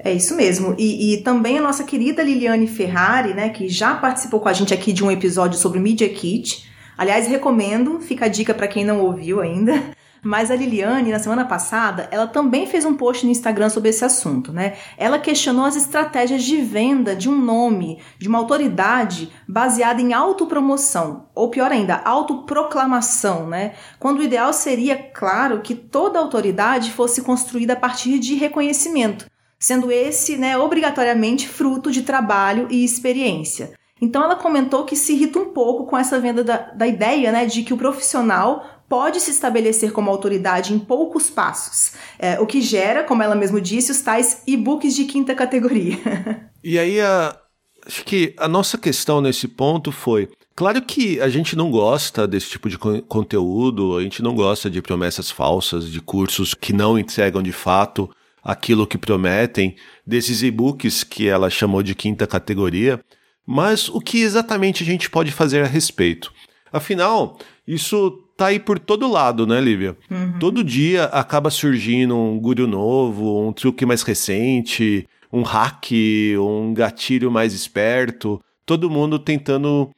É 0.01 0.13
isso 0.13 0.36
mesmo. 0.36 0.75
E, 0.77 1.13
e, 1.13 1.18
também 1.24 1.58
a 1.58 1.62
nossa 1.62 1.84
querida 1.84 2.24
Liliane 2.24 2.68
Ferrari, 2.68 3.34
né, 3.34 3.50
que 3.50 3.68
já 3.68 3.96
participou 3.96 4.39
com 4.39 4.48
a 4.48 4.53
gente 4.53 4.74
aqui 4.74 4.94
de 4.94 5.03
um 5.03 5.12
episódio 5.12 5.60
sobre 5.60 5.79
Media 5.79 6.08
Kit. 6.08 6.70
Aliás, 6.98 7.27
recomendo, 7.27 8.00
fica 8.00 8.25
a 8.25 8.29
dica 8.29 8.53
para 8.53 8.68
quem 8.68 8.86
não 8.86 9.01
ouviu 9.01 9.41
ainda. 9.41 9.98
Mas 10.22 10.51
a 10.51 10.56
Liliane, 10.56 11.12
na 11.12 11.20
semana 11.20 11.46
passada, 11.46 12.08
ela 12.12 12.27
também 12.27 12.68
fez 12.68 12.84
um 12.84 12.94
post 12.94 13.25
no 13.25 13.32
Instagram 13.32 13.70
sobre 13.70 13.89
esse 13.89 14.03
assunto, 14.03 14.51
né? 14.51 14.74
Ela 14.98 15.18
questionou 15.18 15.63
as 15.63 15.77
estratégias 15.77 16.44
de 16.44 16.58
venda 16.62 17.15
de 17.15 17.29
um 17.29 17.39
nome, 17.39 18.01
de 18.18 18.27
uma 18.27 18.38
autoridade 18.38 19.32
baseada 19.48 20.01
em 20.01 20.12
autopromoção, 20.12 21.27
ou 21.34 21.50
pior 21.50 21.72
ainda, 21.72 22.01
autoproclamação, 22.03 23.48
né? 23.48 23.75
Quando 23.98 24.20
o 24.20 24.24
ideal 24.24 24.51
seria, 24.51 24.98
claro, 24.98 25.62
que 25.62 25.74
toda 25.74 26.20
autoridade 26.20 26.91
fosse 26.91 27.22
construída 27.22 27.74
a 27.74 27.77
partir 27.77 28.20
de 28.20 28.36
reconhecimento 28.36 29.25
sendo 29.60 29.92
esse, 29.92 30.38
né, 30.38 30.58
obrigatoriamente 30.58 31.48
fruto 31.48 31.92
de 31.92 32.01
trabalho 32.01 32.68
e 32.72 32.84
experiência. 32.84 33.74
Então 34.01 34.24
ela 34.24 34.36
comentou 34.36 34.86
que 34.86 34.96
se 34.96 35.13
irrita 35.13 35.39
um 35.39 35.50
pouco 35.50 35.86
com 35.86 35.98
essa 35.98 36.20
venda 36.20 36.44
da, 36.44 36.58
da 36.58 36.88
ideia, 36.88 37.32
né, 37.32 37.46
de 37.46 37.63
que 37.63 37.74
o 37.74 37.78
profissional 37.78 38.66
pode 38.88 39.20
se 39.20 39.30
estabelecer 39.30 39.92
como 39.92 40.10
autoridade 40.10 40.74
em 40.74 40.80
poucos 40.80 41.30
passos, 41.30 41.94
é, 42.18 42.39
o 42.39 42.48
que 42.48 42.60
gera, 42.60 43.04
como 43.04 43.22
ela 43.22 43.36
mesmo 43.36 43.62
disse, 43.62 43.92
os 43.92 44.01
tais 44.01 44.42
e-books 44.48 44.96
de 44.96 45.04
quinta 45.04 45.36
categoria. 45.36 45.98
e 46.63 46.80
aí, 46.80 47.00
a, 47.00 47.38
acho 47.86 48.04
que 48.04 48.34
a 48.38 48.48
nossa 48.48 48.78
questão 48.78 49.22
nesse 49.22 49.48
ponto 49.48 49.92
foi. 49.92 50.28
Claro 50.56 50.82
que 50.82 51.22
a 51.22 51.30
gente 51.30 51.56
não 51.56 51.70
gosta 51.70 52.28
desse 52.28 52.50
tipo 52.50 52.68
de 52.68 52.78
conteúdo, 52.78 53.96
a 53.96 54.01
gente 54.01 54.24
não 54.24 54.34
gosta 54.34 54.70
de 54.70 54.82
promessas 54.82 55.30
falsas, 55.30 55.89
de 55.89 56.01
cursos 56.01 56.54
que 56.54 56.74
não 56.74 56.98
entregam 56.98 57.42
de 57.42 57.54
fato 57.54 58.10
aquilo 58.50 58.88
que 58.88 58.98
prometem, 58.98 59.75
desses 60.06 60.41
e-books 60.41 61.03
que 61.03 61.27
ela 61.27 61.51
chamou 61.51 61.84
de 61.84 61.94
quinta 61.94 62.25
categoria, 62.25 63.00
mas 63.46 63.88
o 63.88 64.01
que 64.01 64.22
exatamente 64.22 64.82
a 64.82 64.86
gente 64.88 65.08
pode 65.08 65.32
fazer 65.32 65.63
a 65.63 65.68
respeito? 65.68 66.34
Afinal, 66.74 67.38
isso 67.68 68.12
tá 68.36 68.48
aí 68.48 68.60
por 68.60 68.79
todo 68.79 69.12
lado, 69.12 69.46
né, 69.46 69.62
Lívia? 69.62 69.96
Uhum. 70.10 70.39
Todo 70.39 70.63
dia 70.63 71.06
acaba 71.06 71.51
surgindo 71.51 72.18
um 72.18 72.39
guru 72.39 72.65
novo, 72.65 73.48
um 73.48 73.53
truque 73.53 73.86
mais 73.86 74.01
recente, 74.01 75.08
um 75.32 75.44
hack, 75.44 75.91
um 76.39 76.74
gatilho 76.74 77.29
mais 77.29 77.53
esperto, 77.53 78.41
todo 78.65 78.89
mundo 78.89 79.20
tentando 79.20 79.91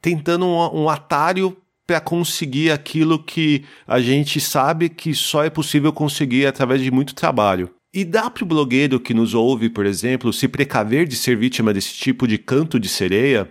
tentando 0.00 0.46
um, 0.46 0.82
um 0.82 0.88
atalho 0.88 1.56
para 1.84 2.00
conseguir 2.00 2.70
aquilo 2.70 3.18
que 3.18 3.64
a 3.88 3.98
gente 3.98 4.40
sabe 4.40 4.88
que 4.88 5.12
só 5.14 5.42
é 5.42 5.50
possível 5.50 5.92
conseguir 5.92 6.46
através 6.46 6.80
de 6.80 6.92
muito 6.92 7.12
trabalho. 7.12 7.70
E 7.92 8.04
dá 8.04 8.28
para 8.28 8.44
o 8.44 8.46
blogueiro 8.46 9.00
que 9.00 9.14
nos 9.14 9.32
ouve, 9.32 9.70
por 9.70 9.86
exemplo, 9.86 10.32
se 10.32 10.46
precaver 10.46 11.06
de 11.06 11.16
ser 11.16 11.36
vítima 11.36 11.72
desse 11.72 11.94
tipo 11.94 12.28
de 12.28 12.36
canto 12.36 12.78
de 12.78 12.88
sereia? 12.88 13.48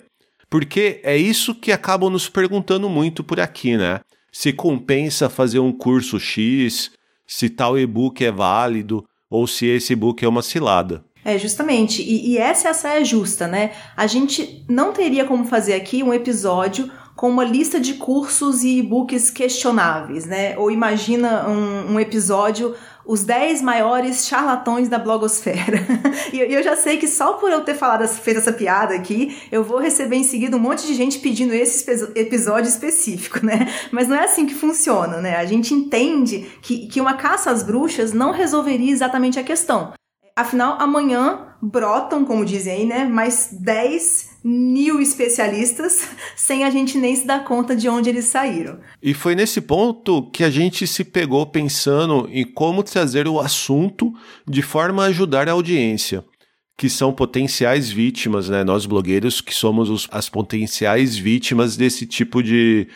Porque 0.49 1.01
é 1.03 1.17
isso 1.17 1.55
que 1.55 1.71
acabam 1.71 2.09
nos 2.09 2.29
perguntando 2.29 2.87
muito 2.87 3.23
por 3.23 3.39
aqui, 3.39 3.75
né? 3.75 3.99
Se 4.31 4.53
compensa 4.53 5.29
fazer 5.29 5.59
um 5.59 5.71
curso 5.71 6.19
X, 6.19 6.91
se 7.25 7.49
tal 7.49 7.77
e-book 7.77 8.23
é 8.23 8.31
válido 8.31 9.03
ou 9.29 9.47
se 9.47 9.65
esse 9.65 9.93
e-book 9.93 10.23
é 10.23 10.27
uma 10.27 10.41
cilada. 10.41 11.03
É, 11.25 11.37
justamente. 11.37 12.01
E, 12.01 12.29
e 12.29 12.37
essa 12.37 12.69
é 12.69 12.71
a 12.71 12.73
saia 12.73 13.03
justa, 13.03 13.47
né? 13.47 13.71
A 13.97 14.07
gente 14.07 14.63
não 14.69 14.93
teria 14.93 15.25
como 15.25 15.43
fazer 15.45 15.73
aqui 15.73 16.01
um 16.01 16.13
episódio 16.13 16.89
com 17.17 17.29
uma 17.29 17.43
lista 17.43 17.79
de 17.79 17.95
cursos 17.95 18.63
e 18.63 18.77
e-books 18.77 19.31
questionáveis, 19.31 20.25
né? 20.25 20.57
Ou 20.57 20.71
imagina 20.71 21.49
um, 21.49 21.95
um 21.95 21.99
episódio 21.99 22.75
os 23.07 23.23
10 23.23 23.61
maiores 23.61 24.27
charlatões 24.27 24.89
da 24.89 24.99
blogosfera. 24.99 25.79
e 26.33 26.39
eu 26.39 26.61
já 26.61 26.75
sei 26.75 26.97
que 26.97 27.07
só 27.07 27.33
por 27.33 27.51
eu 27.51 27.61
ter 27.61 27.73
falado, 27.73 28.07
feito 28.07 28.37
essa 28.37 28.51
piada 28.51 28.93
aqui, 28.93 29.37
eu 29.51 29.63
vou 29.63 29.79
receber 29.79 30.17
em 30.17 30.23
seguida 30.23 30.57
um 30.57 30.59
monte 30.59 30.85
de 30.85 30.93
gente 30.93 31.19
pedindo 31.19 31.53
esse 31.53 31.89
episódio 32.15 32.67
específico, 32.67 33.43
né? 33.45 33.67
Mas 33.91 34.07
não 34.07 34.15
é 34.15 34.25
assim 34.25 34.45
que 34.45 34.53
funciona, 34.53 35.21
né? 35.21 35.37
A 35.37 35.45
gente 35.45 35.73
entende 35.73 36.51
que, 36.61 36.87
que 36.87 36.99
uma 36.99 37.13
caça 37.13 37.49
às 37.49 37.63
bruxas 37.63 38.11
não 38.11 38.31
resolveria 38.31 38.91
exatamente 38.91 39.39
a 39.39 39.43
questão. 39.43 39.93
Afinal, 40.37 40.79
amanhã 40.79 41.47
brotam, 41.59 42.23
como 42.23 42.45
dizem 42.45 42.85
né? 42.85 43.05
Mais 43.05 43.49
10 43.59 44.37
mil 44.43 45.01
especialistas 45.01 46.07
sem 46.37 46.63
a 46.63 46.69
gente 46.69 46.95
nem 46.95 47.15
se 47.15 47.25
dar 47.25 47.43
conta 47.43 47.75
de 47.75 47.89
onde 47.89 48.07
eles 48.07 48.25
saíram. 48.25 48.79
E 49.01 49.15
foi 49.15 49.33
nesse 49.33 49.59
ponto 49.59 50.29
que 50.29 50.43
a 50.43 50.49
gente 50.51 50.85
se 50.85 51.03
pegou 51.03 51.43
pensando 51.47 52.29
em 52.31 52.45
como 52.45 52.83
trazer 52.83 53.27
o 53.27 53.39
assunto 53.39 54.13
de 54.47 54.61
forma 54.61 55.05
a 55.05 55.07
ajudar 55.07 55.49
a 55.49 55.53
audiência, 55.53 56.23
que 56.77 56.87
são 56.87 57.11
potenciais 57.11 57.89
vítimas, 57.89 58.47
né? 58.47 58.63
Nós 58.63 58.85
blogueiros 58.85 59.41
que 59.41 59.55
somos 59.55 59.89
os, 59.89 60.07
as 60.11 60.29
potenciais 60.29 61.17
vítimas 61.17 61.75
desse 61.75 62.05
tipo 62.05 62.43
de, 62.43 62.87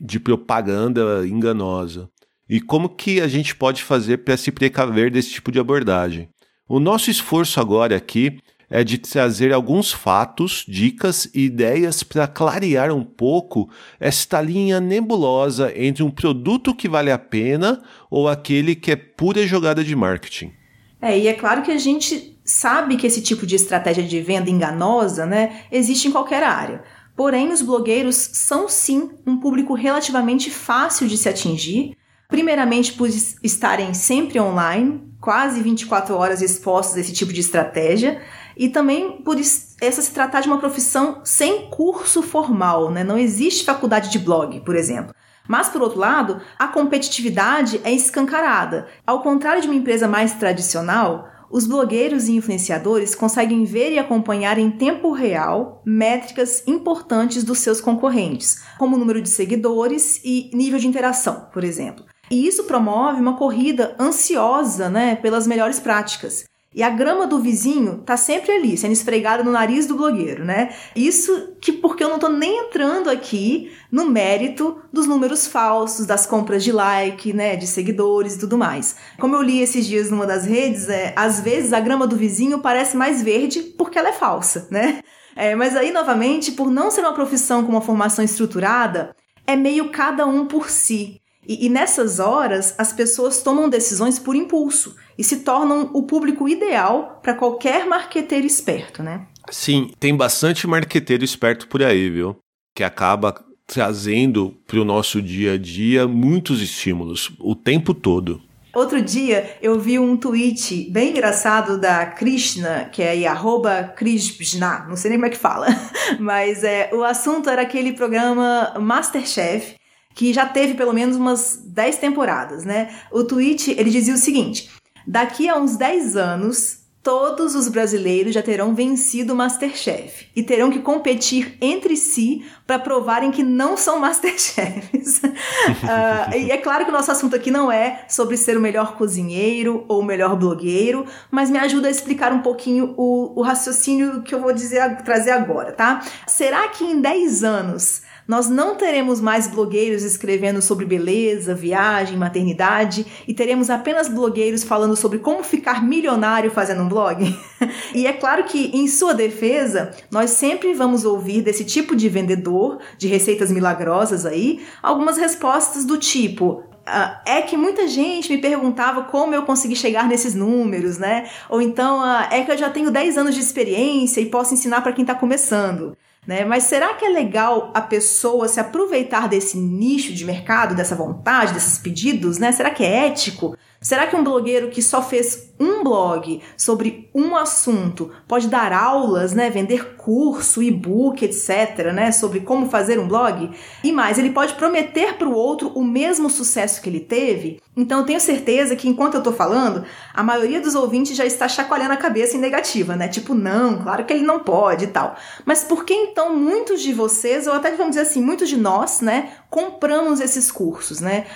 de 0.00 0.20
propaganda 0.20 1.26
enganosa. 1.26 2.08
E 2.48 2.60
como 2.60 2.88
que 2.88 3.20
a 3.20 3.26
gente 3.26 3.56
pode 3.56 3.82
fazer 3.82 4.18
para 4.18 4.36
se 4.36 4.52
precaver 4.52 5.10
desse 5.10 5.32
tipo 5.32 5.50
de 5.50 5.58
abordagem? 5.58 6.28
O 6.68 6.80
nosso 6.80 7.12
esforço 7.12 7.60
agora 7.60 7.96
aqui 7.96 8.40
é 8.68 8.82
de 8.82 8.98
trazer 8.98 9.52
alguns 9.52 9.92
fatos, 9.92 10.64
dicas 10.66 11.30
e 11.32 11.44
ideias 11.44 12.02
para 12.02 12.26
clarear 12.26 12.92
um 12.92 13.04
pouco 13.04 13.70
esta 14.00 14.40
linha 14.40 14.80
nebulosa 14.80 15.72
entre 15.76 16.02
um 16.02 16.10
produto 16.10 16.74
que 16.74 16.88
vale 16.88 17.12
a 17.12 17.18
pena 17.18 17.80
ou 18.10 18.28
aquele 18.28 18.74
que 18.74 18.90
é 18.90 18.96
pura 18.96 19.46
jogada 19.46 19.84
de 19.84 19.94
marketing. 19.94 20.52
É, 21.00 21.16
e 21.16 21.28
é 21.28 21.34
claro 21.34 21.62
que 21.62 21.70
a 21.70 21.78
gente 21.78 22.36
sabe 22.44 22.96
que 22.96 23.06
esse 23.06 23.22
tipo 23.22 23.46
de 23.46 23.54
estratégia 23.54 24.02
de 24.02 24.20
venda 24.20 24.50
enganosa, 24.50 25.24
né, 25.24 25.62
existe 25.70 26.08
em 26.08 26.10
qualquer 26.10 26.42
área. 26.42 26.82
Porém, 27.14 27.52
os 27.52 27.62
blogueiros 27.62 28.16
são 28.16 28.68
sim 28.68 29.10
um 29.24 29.38
público 29.38 29.74
relativamente 29.74 30.50
fácil 30.50 31.06
de 31.06 31.16
se 31.16 31.28
atingir, 31.28 31.96
primeiramente 32.28 32.92
por 32.92 33.08
estarem 33.08 33.94
sempre 33.94 34.40
online, 34.40 35.02
quase 35.20 35.60
24 35.62 36.14
horas 36.14 36.42
expostos 36.42 36.96
a 36.96 37.00
esse 37.00 37.12
tipo 37.12 37.32
de 37.32 37.40
estratégia, 37.40 38.20
e 38.56 38.68
também 38.68 39.22
por 39.22 39.36
essa 39.38 40.02
se 40.02 40.12
tratar 40.12 40.40
de 40.40 40.48
uma 40.48 40.58
profissão 40.58 41.20
sem 41.24 41.68
curso 41.70 42.22
formal, 42.22 42.90
né? 42.90 43.04
Não 43.04 43.18
existe 43.18 43.64
faculdade 43.64 44.10
de 44.10 44.18
blog, 44.18 44.60
por 44.60 44.74
exemplo. 44.74 45.14
Mas, 45.48 45.68
por 45.68 45.82
outro 45.82 45.98
lado, 45.98 46.40
a 46.58 46.66
competitividade 46.66 47.80
é 47.84 47.92
escancarada. 47.92 48.88
Ao 49.06 49.22
contrário 49.22 49.62
de 49.62 49.68
uma 49.68 49.76
empresa 49.76 50.08
mais 50.08 50.32
tradicional, 50.34 51.28
os 51.50 51.66
blogueiros 51.66 52.28
e 52.28 52.34
influenciadores 52.34 53.14
conseguem 53.14 53.64
ver 53.64 53.92
e 53.92 53.98
acompanhar 53.98 54.58
em 54.58 54.70
tempo 54.70 55.12
real 55.12 55.82
métricas 55.86 56.66
importantes 56.66 57.44
dos 57.44 57.58
seus 57.58 57.80
concorrentes, 57.80 58.62
como 58.78 58.96
o 58.96 58.98
número 58.98 59.22
de 59.22 59.28
seguidores 59.28 60.20
e 60.24 60.50
nível 60.52 60.78
de 60.78 60.88
interação, 60.88 61.48
por 61.52 61.62
exemplo. 61.62 62.04
E 62.30 62.46
isso 62.46 62.64
promove 62.64 63.20
uma 63.20 63.36
corrida 63.36 63.94
ansiosa 63.98 64.88
né, 64.88 65.16
pelas 65.16 65.46
melhores 65.46 65.78
práticas. 65.78 66.44
E 66.76 66.82
a 66.82 66.90
grama 66.90 67.26
do 67.26 67.38
vizinho 67.38 68.02
tá 68.04 68.18
sempre 68.18 68.52
ali, 68.52 68.76
sendo 68.76 68.92
esfregada 68.92 69.42
no 69.42 69.50
nariz 69.50 69.86
do 69.86 69.96
blogueiro, 69.96 70.44
né? 70.44 70.74
Isso 70.94 71.54
que 71.58 71.72
porque 71.72 72.04
eu 72.04 72.10
não 72.10 72.18
tô 72.18 72.28
nem 72.28 72.66
entrando 72.66 73.08
aqui 73.08 73.72
no 73.90 74.10
mérito 74.10 74.76
dos 74.92 75.06
números 75.06 75.46
falsos, 75.46 76.04
das 76.04 76.26
compras 76.26 76.62
de 76.62 76.72
like, 76.72 77.32
né, 77.32 77.56
de 77.56 77.66
seguidores 77.66 78.34
e 78.34 78.40
tudo 78.40 78.58
mais. 78.58 78.94
Como 79.18 79.34
eu 79.34 79.40
li 79.40 79.62
esses 79.62 79.86
dias 79.86 80.10
numa 80.10 80.26
das 80.26 80.44
redes, 80.44 80.90
é, 80.90 81.14
às 81.16 81.40
vezes 81.40 81.72
a 81.72 81.80
grama 81.80 82.06
do 82.06 82.14
vizinho 82.14 82.58
parece 82.58 82.94
mais 82.94 83.22
verde 83.22 83.62
porque 83.78 83.98
ela 83.98 84.10
é 84.10 84.12
falsa, 84.12 84.68
né? 84.70 85.00
É, 85.34 85.54
mas 85.54 85.74
aí, 85.74 85.92
novamente, 85.92 86.52
por 86.52 86.70
não 86.70 86.90
ser 86.90 87.00
uma 87.00 87.14
profissão 87.14 87.64
com 87.64 87.72
uma 87.72 87.80
formação 87.80 88.22
estruturada, 88.22 89.16
é 89.46 89.56
meio 89.56 89.90
cada 89.90 90.26
um 90.26 90.44
por 90.44 90.68
si. 90.68 91.22
E, 91.46 91.66
e, 91.66 91.68
nessas 91.68 92.18
horas, 92.18 92.74
as 92.76 92.92
pessoas 92.92 93.40
tomam 93.40 93.68
decisões 93.68 94.18
por 94.18 94.34
impulso 94.34 94.96
e 95.16 95.22
se 95.22 95.38
tornam 95.38 95.90
o 95.94 96.02
público 96.02 96.48
ideal 96.48 97.20
para 97.22 97.34
qualquer 97.34 97.86
marqueteiro 97.86 98.46
esperto, 98.46 99.02
né? 99.02 99.26
Sim, 99.50 99.92
tem 100.00 100.16
bastante 100.16 100.66
marqueteiro 100.66 101.24
esperto 101.24 101.68
por 101.68 101.82
aí, 101.82 102.10
viu? 102.10 102.36
Que 102.74 102.82
acaba 102.82 103.32
trazendo 103.66 104.56
para 104.66 104.80
o 104.80 104.84
nosso 104.84 105.22
dia 105.22 105.54
a 105.54 105.58
dia 105.58 106.06
muitos 106.06 106.60
estímulos 106.60 107.32
o 107.40 107.54
tempo 107.54 107.94
todo. 107.94 108.42
Outro 108.74 109.00
dia 109.00 109.56
eu 109.62 109.80
vi 109.80 109.98
um 109.98 110.16
tweet 110.18 110.90
bem 110.90 111.10
engraçado 111.10 111.80
da 111.80 112.04
Krishna, 112.04 112.90
que 112.92 113.02
é 113.02 113.26
arroba 113.26 113.94
Krishna, 113.96 114.84
não 114.86 114.96
sei 114.96 115.10
nem 115.10 115.18
como 115.18 115.26
é 115.26 115.30
que 115.30 115.38
fala, 115.38 115.66
mas 116.20 116.62
é, 116.62 116.90
o 116.92 117.02
assunto 117.02 117.48
era 117.48 117.62
aquele 117.62 117.94
programa 117.94 118.74
Masterchef, 118.78 119.76
que 120.16 120.32
já 120.32 120.46
teve 120.46 120.74
pelo 120.74 120.94
menos 120.94 121.14
umas 121.14 121.60
10 121.62 121.98
temporadas, 121.98 122.64
né? 122.64 122.88
O 123.12 123.22
tweet, 123.22 123.70
ele 123.78 123.90
dizia 123.90 124.14
o 124.14 124.18
seguinte: 124.18 124.70
daqui 125.06 125.46
a 125.46 125.56
uns 125.56 125.76
10 125.76 126.16
anos, 126.16 126.86
todos 127.02 127.54
os 127.54 127.68
brasileiros 127.68 128.34
já 128.34 128.42
terão 128.42 128.74
vencido 128.74 129.34
o 129.34 129.36
Masterchef 129.36 130.26
e 130.34 130.42
terão 130.42 130.70
que 130.70 130.80
competir 130.80 131.56
entre 131.60 131.96
si 131.96 132.44
para 132.66 132.78
provarem 132.78 133.30
que 133.30 133.44
não 133.44 133.76
são 133.76 134.00
Masterchefs. 134.00 135.18
uh, 135.22 136.34
e 136.34 136.50
é 136.50 136.56
claro 136.56 136.84
que 136.84 136.90
o 136.90 136.94
nosso 136.94 137.12
assunto 137.12 137.36
aqui 137.36 137.50
não 137.50 137.70
é 137.70 138.06
sobre 138.08 138.38
ser 138.38 138.56
o 138.56 138.60
melhor 138.60 138.96
cozinheiro 138.96 139.84
ou 139.86 140.00
o 140.00 140.04
melhor 140.04 140.34
blogueiro, 140.34 141.04
mas 141.30 141.50
me 141.50 141.58
ajuda 141.58 141.88
a 141.88 141.90
explicar 141.90 142.32
um 142.32 142.40
pouquinho 142.40 142.94
o, 142.96 143.38
o 143.38 143.42
raciocínio 143.42 144.22
que 144.22 144.34
eu 144.34 144.40
vou 144.40 144.52
dizer, 144.52 145.02
trazer 145.04 145.32
agora, 145.32 145.72
tá? 145.72 146.02
Será 146.26 146.66
que 146.68 146.84
em 146.84 147.00
10 147.00 147.44
anos 147.44 148.02
nós 148.26 148.48
não 148.48 148.74
teremos 148.74 149.20
mais 149.20 149.46
blogueiros 149.46 150.02
escrevendo 150.02 150.60
sobre 150.60 150.84
beleza, 150.84 151.54
viagem, 151.54 152.16
maternidade 152.16 153.06
e 153.26 153.32
teremos 153.32 153.70
apenas 153.70 154.08
blogueiros 154.08 154.64
falando 154.64 154.96
sobre 154.96 155.18
como 155.18 155.44
ficar 155.44 155.84
milionário 155.84 156.50
fazendo 156.50 156.82
um 156.82 156.88
blog? 156.88 157.36
e 157.94 158.06
é 158.06 158.12
claro 158.12 158.44
que, 158.44 158.70
em 158.74 158.88
sua 158.88 159.14
defesa, 159.14 159.92
nós 160.10 160.30
sempre 160.30 160.74
vamos 160.74 161.04
ouvir 161.04 161.42
desse 161.42 161.64
tipo 161.64 161.94
de 161.94 162.08
vendedor 162.08 162.78
de 162.98 163.06
receitas 163.06 163.50
milagrosas 163.50 164.26
aí 164.26 164.64
algumas 164.82 165.16
respostas 165.16 165.84
do 165.84 165.96
tipo: 165.96 166.64
Uh, 166.86 167.18
é 167.26 167.42
que 167.42 167.56
muita 167.56 167.88
gente 167.88 168.30
me 168.30 168.38
perguntava 168.38 169.02
como 169.02 169.34
eu 169.34 169.42
consegui 169.42 169.74
chegar 169.74 170.06
nesses 170.06 170.36
números, 170.36 170.98
né? 170.98 171.28
Ou 171.48 171.60
então, 171.60 171.98
uh, 171.98 172.28
é 172.30 172.44
que 172.44 172.52
eu 172.52 172.56
já 172.56 172.70
tenho 172.70 172.92
10 172.92 173.18
anos 173.18 173.34
de 173.34 173.40
experiência 173.40 174.20
e 174.20 174.26
posso 174.26 174.54
ensinar 174.54 174.82
para 174.82 174.92
quem 174.92 175.02
está 175.02 175.12
começando. 175.12 175.96
Né? 176.26 176.44
Mas 176.44 176.64
será 176.64 176.94
que 176.94 177.04
é 177.04 177.08
legal 177.08 177.70
a 177.72 177.80
pessoa 177.80 178.48
se 178.48 178.58
aproveitar 178.58 179.28
desse 179.28 179.56
nicho 179.56 180.12
de 180.12 180.24
mercado, 180.24 180.74
dessa 180.74 180.96
vontade, 180.96 181.54
desses 181.54 181.78
pedidos? 181.78 182.38
Né? 182.38 182.50
Será 182.50 182.70
que 182.70 182.84
é 182.84 183.06
ético? 183.06 183.56
Será 183.80 184.06
que 184.06 184.16
um 184.16 184.24
blogueiro 184.24 184.70
que 184.70 184.82
só 184.82 185.02
fez 185.02 185.52
um 185.58 185.82
blog 185.82 186.42
sobre 186.56 187.10
um 187.14 187.36
assunto 187.36 188.10
pode 188.28 188.48
dar 188.48 188.72
aulas, 188.72 189.32
né, 189.32 189.48
vender 189.50 189.96
curso, 189.96 190.62
e-book, 190.62 191.24
etc, 191.24 191.92
né, 191.92 192.12
sobre 192.12 192.40
como 192.40 192.68
fazer 192.68 192.98
um 192.98 193.08
blog? 193.08 193.50
E 193.82 193.92
mais, 193.92 194.18
ele 194.18 194.30
pode 194.30 194.54
prometer 194.54 195.14
para 195.14 195.28
o 195.28 195.34
outro 195.34 195.68
o 195.74 195.84
mesmo 195.84 196.28
sucesso 196.28 196.80
que 196.80 196.88
ele 196.88 197.00
teve? 197.00 197.60
Então 197.76 198.00
eu 198.00 198.06
tenho 198.06 198.20
certeza 198.20 198.74
que 198.74 198.88
enquanto 198.88 199.14
eu 199.14 199.20
estou 199.20 199.32
falando, 199.32 199.84
a 200.14 200.22
maioria 200.22 200.60
dos 200.60 200.74
ouvintes 200.74 201.16
já 201.16 201.26
está 201.26 201.46
chacoalhando 201.46 201.92
a 201.92 201.98
cabeça 201.98 202.36
em 202.36 202.40
negativa, 202.40 202.96
né? 202.96 203.06
Tipo, 203.08 203.34
não, 203.34 203.82
claro 203.82 204.04
que 204.04 204.12
ele 204.12 204.24
não 204.24 204.40
pode 204.40 204.84
e 204.84 204.88
tal. 204.88 205.14
Mas 205.44 205.62
por 205.62 205.84
que 205.84 205.92
então 205.92 206.34
muitos 206.34 206.80
de 206.80 206.92
vocês, 206.92 207.46
ou 207.46 207.52
até 207.52 207.70
vamos 207.72 207.90
dizer 207.90 208.02
assim, 208.02 208.22
muitos 208.22 208.48
de 208.48 208.56
nós, 208.56 209.00
né, 209.00 209.32
compramos 209.50 210.20
esses 210.20 210.50
cursos, 210.50 211.00
né? 211.00 211.26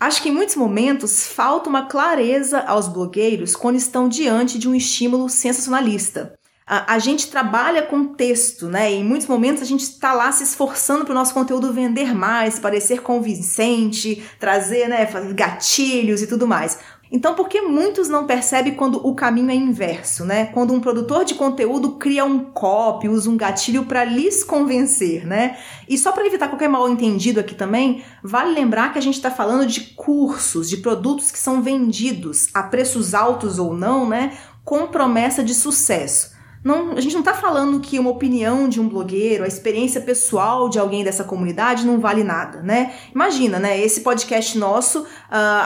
Acho 0.00 0.22
que 0.22 0.28
em 0.28 0.32
muitos 0.32 0.54
momentos 0.56 1.26
falta 1.26 1.68
uma 1.68 1.86
clareza 1.86 2.60
aos 2.60 2.88
blogueiros 2.88 3.56
quando 3.56 3.76
estão 3.76 4.08
diante 4.08 4.58
de 4.58 4.68
um 4.68 4.74
estímulo 4.74 5.28
sensacionalista. 5.28 6.38
a, 6.68 6.94
a 6.94 6.98
gente 6.98 7.28
trabalha 7.30 7.82
com 7.82 8.04
texto, 8.04 8.68
né? 8.68 8.92
E 8.92 8.96
em 8.96 9.04
muitos 9.04 9.26
momentos 9.26 9.62
a 9.62 9.64
gente 9.64 9.82
está 9.82 10.12
lá 10.12 10.30
se 10.30 10.44
esforçando 10.44 11.04
para 11.04 11.12
o 11.12 11.14
nosso 11.14 11.32
conteúdo 11.32 11.72
vender 11.72 12.14
mais, 12.14 12.58
parecer 12.58 13.00
convincente, 13.00 14.22
trazer, 14.38 14.86
né, 14.86 15.08
gatilhos 15.34 16.20
e 16.20 16.26
tudo 16.26 16.46
mais. 16.46 16.78
Então, 17.10 17.34
por 17.34 17.48
que 17.48 17.62
muitos 17.62 18.08
não 18.08 18.26
percebem 18.26 18.74
quando 18.74 19.06
o 19.06 19.14
caminho 19.14 19.50
é 19.50 19.54
inverso, 19.54 20.24
né? 20.24 20.46
Quando 20.46 20.74
um 20.74 20.80
produtor 20.80 21.24
de 21.24 21.34
conteúdo 21.34 21.92
cria 21.92 22.24
um 22.24 22.40
copy, 22.40 23.08
usa 23.08 23.30
um 23.30 23.36
gatilho 23.36 23.86
para 23.86 24.04
lhes 24.04 24.44
convencer, 24.44 25.26
né? 25.26 25.56
E 25.88 25.96
só 25.96 26.12
para 26.12 26.26
evitar 26.26 26.48
qualquer 26.48 26.68
mal 26.68 26.88
entendido 26.88 27.40
aqui 27.40 27.54
também, 27.54 28.04
vale 28.22 28.52
lembrar 28.52 28.92
que 28.92 28.98
a 28.98 29.02
gente 29.02 29.14
está 29.14 29.30
falando 29.30 29.66
de 29.66 29.80
cursos, 29.94 30.68
de 30.68 30.76
produtos 30.76 31.30
que 31.30 31.38
são 31.38 31.62
vendidos 31.62 32.48
a 32.52 32.62
preços 32.62 33.14
altos 33.14 33.58
ou 33.58 33.74
não, 33.74 34.06
né? 34.06 34.36
Com 34.62 34.86
promessa 34.88 35.42
de 35.42 35.54
sucesso. 35.54 36.36
Não, 36.62 36.92
a 36.92 37.00
gente 37.00 37.12
não 37.12 37.20
está 37.20 37.32
falando 37.32 37.80
que 37.80 37.98
uma 37.98 38.10
opinião 38.10 38.68
de 38.68 38.80
um 38.80 38.88
blogueiro, 38.88 39.44
a 39.44 39.46
experiência 39.46 40.00
pessoal 40.00 40.68
de 40.68 40.78
alguém 40.78 41.04
dessa 41.04 41.24
comunidade 41.24 41.86
não 41.86 42.00
vale 42.00 42.22
nada, 42.22 42.60
né? 42.60 42.92
Imagina, 43.14 43.58
né? 43.58 43.80
Esse 43.80 44.02
podcast 44.02 44.58
nosso, 44.58 45.00
uh, 45.00 45.06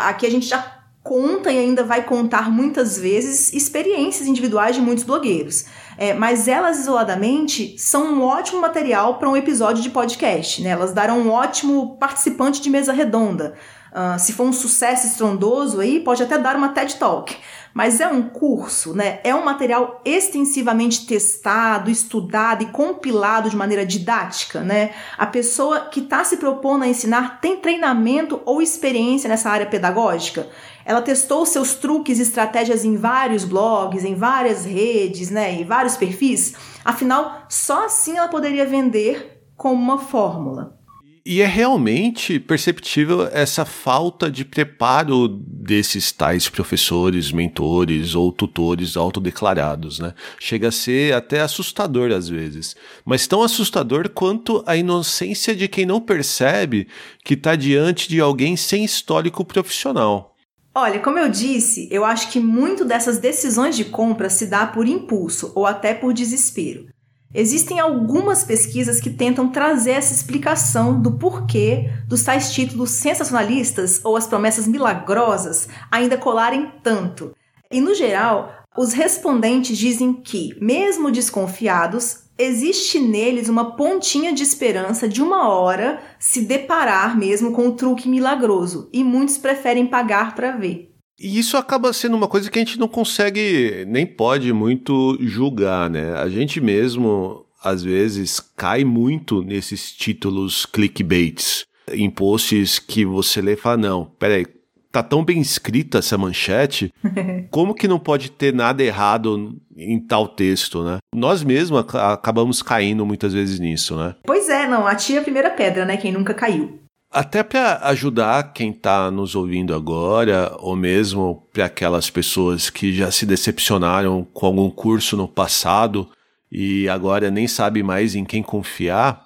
aqui 0.06 0.26
a 0.26 0.30
gente 0.30 0.46
já 0.46 0.81
conta 1.02 1.50
e 1.50 1.58
ainda 1.58 1.82
vai 1.82 2.04
contar 2.04 2.50
muitas 2.50 2.96
vezes 2.96 3.52
experiências 3.52 4.28
individuais 4.28 4.76
de 4.76 4.80
muitos 4.80 5.04
blogueiros. 5.04 5.64
É, 5.98 6.14
mas 6.14 6.48
elas 6.48 6.78
isoladamente 6.78 7.76
são 7.78 8.14
um 8.14 8.22
ótimo 8.22 8.60
material 8.60 9.18
para 9.18 9.28
um 9.28 9.36
episódio 9.36 9.82
de 9.82 9.90
podcast. 9.90 10.62
Né? 10.62 10.70
Elas 10.70 10.92
darão 10.92 11.20
um 11.20 11.30
ótimo 11.30 11.96
participante 11.98 12.60
de 12.60 12.70
mesa 12.70 12.92
redonda. 12.92 13.54
Uh, 13.92 14.18
se 14.18 14.32
for 14.32 14.44
um 14.44 14.52
sucesso 14.54 15.06
estrondoso 15.06 15.78
aí, 15.78 16.00
pode 16.00 16.22
até 16.22 16.38
dar 16.38 16.56
uma 16.56 16.70
TED 16.70 16.96
Talk. 16.96 17.36
Mas 17.74 18.00
é 18.00 18.08
um 18.08 18.22
curso, 18.22 18.94
né? 18.94 19.20
É 19.22 19.34
um 19.34 19.44
material 19.44 20.00
extensivamente 20.02 21.06
testado, 21.06 21.90
estudado 21.90 22.62
e 22.62 22.66
compilado 22.66 23.50
de 23.50 23.56
maneira 23.56 23.84
didática, 23.84 24.60
né? 24.60 24.92
A 25.16 25.26
pessoa 25.26 25.80
que 25.80 26.00
está 26.00 26.24
se 26.24 26.38
propondo 26.38 26.84
a 26.84 26.88
ensinar 26.88 27.40
tem 27.40 27.58
treinamento 27.58 28.40
ou 28.46 28.62
experiência 28.62 29.28
nessa 29.28 29.50
área 29.50 29.66
pedagógica? 29.66 30.48
Ela 30.84 31.02
testou 31.02 31.46
seus 31.46 31.74
truques 31.74 32.18
e 32.18 32.22
estratégias 32.22 32.84
em 32.84 32.96
vários 32.96 33.44
blogs, 33.44 34.04
em 34.04 34.14
várias 34.14 34.64
redes, 34.64 35.30
né, 35.30 35.52
em 35.60 35.64
vários 35.64 35.96
perfis. 35.96 36.54
Afinal, 36.84 37.46
só 37.48 37.86
assim 37.86 38.16
ela 38.16 38.28
poderia 38.28 38.66
vender 38.66 39.42
como 39.56 39.80
uma 39.80 39.98
fórmula. 39.98 40.82
E 41.24 41.40
é 41.40 41.46
realmente 41.46 42.40
perceptível 42.40 43.28
essa 43.28 43.64
falta 43.64 44.28
de 44.28 44.44
preparo 44.44 45.28
desses 45.28 46.10
tais 46.10 46.48
professores, 46.48 47.30
mentores 47.30 48.16
ou 48.16 48.32
tutores 48.32 48.96
autodeclarados, 48.96 50.00
né? 50.00 50.14
Chega 50.40 50.68
a 50.68 50.72
ser 50.72 51.14
até 51.14 51.40
assustador 51.40 52.10
às 52.10 52.28
vezes, 52.28 52.74
mas 53.04 53.28
tão 53.28 53.40
assustador 53.40 54.08
quanto 54.08 54.64
a 54.66 54.74
inocência 54.74 55.54
de 55.54 55.68
quem 55.68 55.86
não 55.86 56.00
percebe 56.00 56.88
que 57.24 57.34
está 57.34 57.54
diante 57.54 58.08
de 58.08 58.20
alguém 58.20 58.56
sem 58.56 58.84
histórico 58.84 59.44
profissional. 59.44 60.31
Olha, 60.74 61.00
como 61.00 61.18
eu 61.18 61.28
disse, 61.28 61.86
eu 61.90 62.02
acho 62.02 62.30
que 62.30 62.40
muito 62.40 62.82
dessas 62.82 63.18
decisões 63.18 63.76
de 63.76 63.84
compra 63.84 64.30
se 64.30 64.46
dá 64.46 64.66
por 64.66 64.88
impulso 64.88 65.52
ou 65.54 65.66
até 65.66 65.92
por 65.92 66.14
desespero. 66.14 66.86
Existem 67.34 67.78
algumas 67.78 68.42
pesquisas 68.42 68.98
que 68.98 69.10
tentam 69.10 69.48
trazer 69.50 69.92
essa 69.92 70.14
explicação 70.14 71.00
do 71.00 71.12
porquê 71.12 71.90
dos 72.06 72.22
tais 72.22 72.52
títulos 72.52 72.90
sensacionalistas 72.90 74.00
ou 74.02 74.16
as 74.16 74.26
promessas 74.26 74.66
milagrosas 74.66 75.68
ainda 75.90 76.16
colarem 76.16 76.72
tanto. 76.82 77.34
E 77.70 77.80
no 77.80 77.94
geral, 77.94 78.54
os 78.76 78.94
respondentes 78.94 79.76
dizem 79.76 80.14
que, 80.14 80.56
mesmo 80.58 81.10
desconfiados, 81.10 82.21
existe 82.38 82.98
neles 82.98 83.48
uma 83.48 83.76
pontinha 83.76 84.32
de 84.32 84.42
esperança 84.42 85.08
de 85.08 85.22
uma 85.22 85.48
hora 85.48 86.02
se 86.18 86.42
deparar 86.42 87.18
mesmo 87.18 87.52
com 87.52 87.68
o 87.68 87.72
truque 87.72 88.08
milagroso, 88.08 88.88
e 88.92 89.04
muitos 89.04 89.38
preferem 89.38 89.86
pagar 89.86 90.34
para 90.34 90.56
ver. 90.56 90.90
E 91.20 91.38
isso 91.38 91.56
acaba 91.56 91.92
sendo 91.92 92.16
uma 92.16 92.26
coisa 92.26 92.50
que 92.50 92.58
a 92.58 92.64
gente 92.64 92.78
não 92.78 92.88
consegue 92.88 93.84
nem 93.86 94.04
pode 94.04 94.52
muito 94.52 95.16
julgar, 95.20 95.88
né? 95.88 96.14
A 96.14 96.28
gente 96.28 96.60
mesmo 96.60 97.46
às 97.62 97.82
vezes 97.82 98.40
cai 98.56 98.84
muito 98.84 99.42
nesses 99.42 99.92
títulos 99.92 100.66
clickbaits, 100.66 101.64
em 101.92 102.10
posts 102.10 102.78
que 102.78 103.04
você 103.04 103.40
lê 103.40 103.52
e 103.52 103.56
fala: 103.56 103.76
não, 103.76 104.04
peraí, 104.18 104.46
tá 104.92 105.02
tão 105.02 105.24
bem 105.24 105.40
escrita 105.40 105.98
essa 105.98 106.18
manchete, 106.18 106.92
como 107.50 107.74
que 107.74 107.88
não 107.88 107.98
pode 107.98 108.30
ter 108.30 108.52
nada 108.52 108.84
errado 108.84 109.58
em 109.74 109.98
tal 109.98 110.28
texto, 110.28 110.84
né? 110.84 110.98
Nós 111.14 111.42
mesmos 111.42 111.82
acabamos 111.94 112.62
caindo 112.62 113.06
muitas 113.06 113.32
vezes 113.32 113.58
nisso, 113.58 113.96
né? 113.96 114.14
Pois 114.24 114.50
é, 114.50 114.68
não, 114.68 114.86
atire 114.86 115.18
a 115.18 115.22
primeira 115.22 115.50
pedra, 115.50 115.86
né? 115.86 115.96
Quem 115.96 116.12
nunca 116.12 116.34
caiu. 116.34 116.78
Até 117.10 117.42
para 117.42 117.78
ajudar 117.88 118.52
quem 118.54 118.70
está 118.70 119.10
nos 119.10 119.34
ouvindo 119.34 119.74
agora, 119.74 120.54
ou 120.58 120.74
mesmo 120.74 121.46
para 121.52 121.66
aquelas 121.66 122.08
pessoas 122.08 122.70
que 122.70 122.92
já 122.94 123.10
se 123.10 123.26
decepcionaram 123.26 124.26
com 124.32 124.46
algum 124.46 124.70
curso 124.70 125.16
no 125.16 125.28
passado 125.28 126.08
e 126.50 126.88
agora 126.88 127.30
nem 127.30 127.46
sabe 127.46 127.82
mais 127.82 128.14
em 128.14 128.24
quem 128.24 128.42
confiar, 128.42 129.21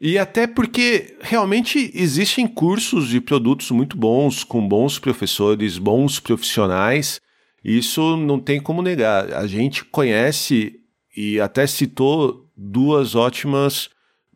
e 0.00 0.18
até 0.18 0.46
porque 0.46 1.16
realmente 1.22 1.90
existem 1.94 2.46
cursos 2.46 3.14
e 3.14 3.20
produtos 3.20 3.70
muito 3.70 3.96
bons, 3.96 4.44
com 4.44 4.66
bons 4.66 4.98
professores, 4.98 5.78
bons 5.78 6.20
profissionais. 6.20 7.20
Isso 7.64 8.16
não 8.16 8.38
tem 8.38 8.60
como 8.60 8.82
negar. 8.82 9.32
A 9.32 9.46
gente 9.46 9.84
conhece 9.84 10.80
e 11.16 11.40
até 11.40 11.66
citou 11.66 12.46
duas 12.54 13.14
ótimas 13.14 13.88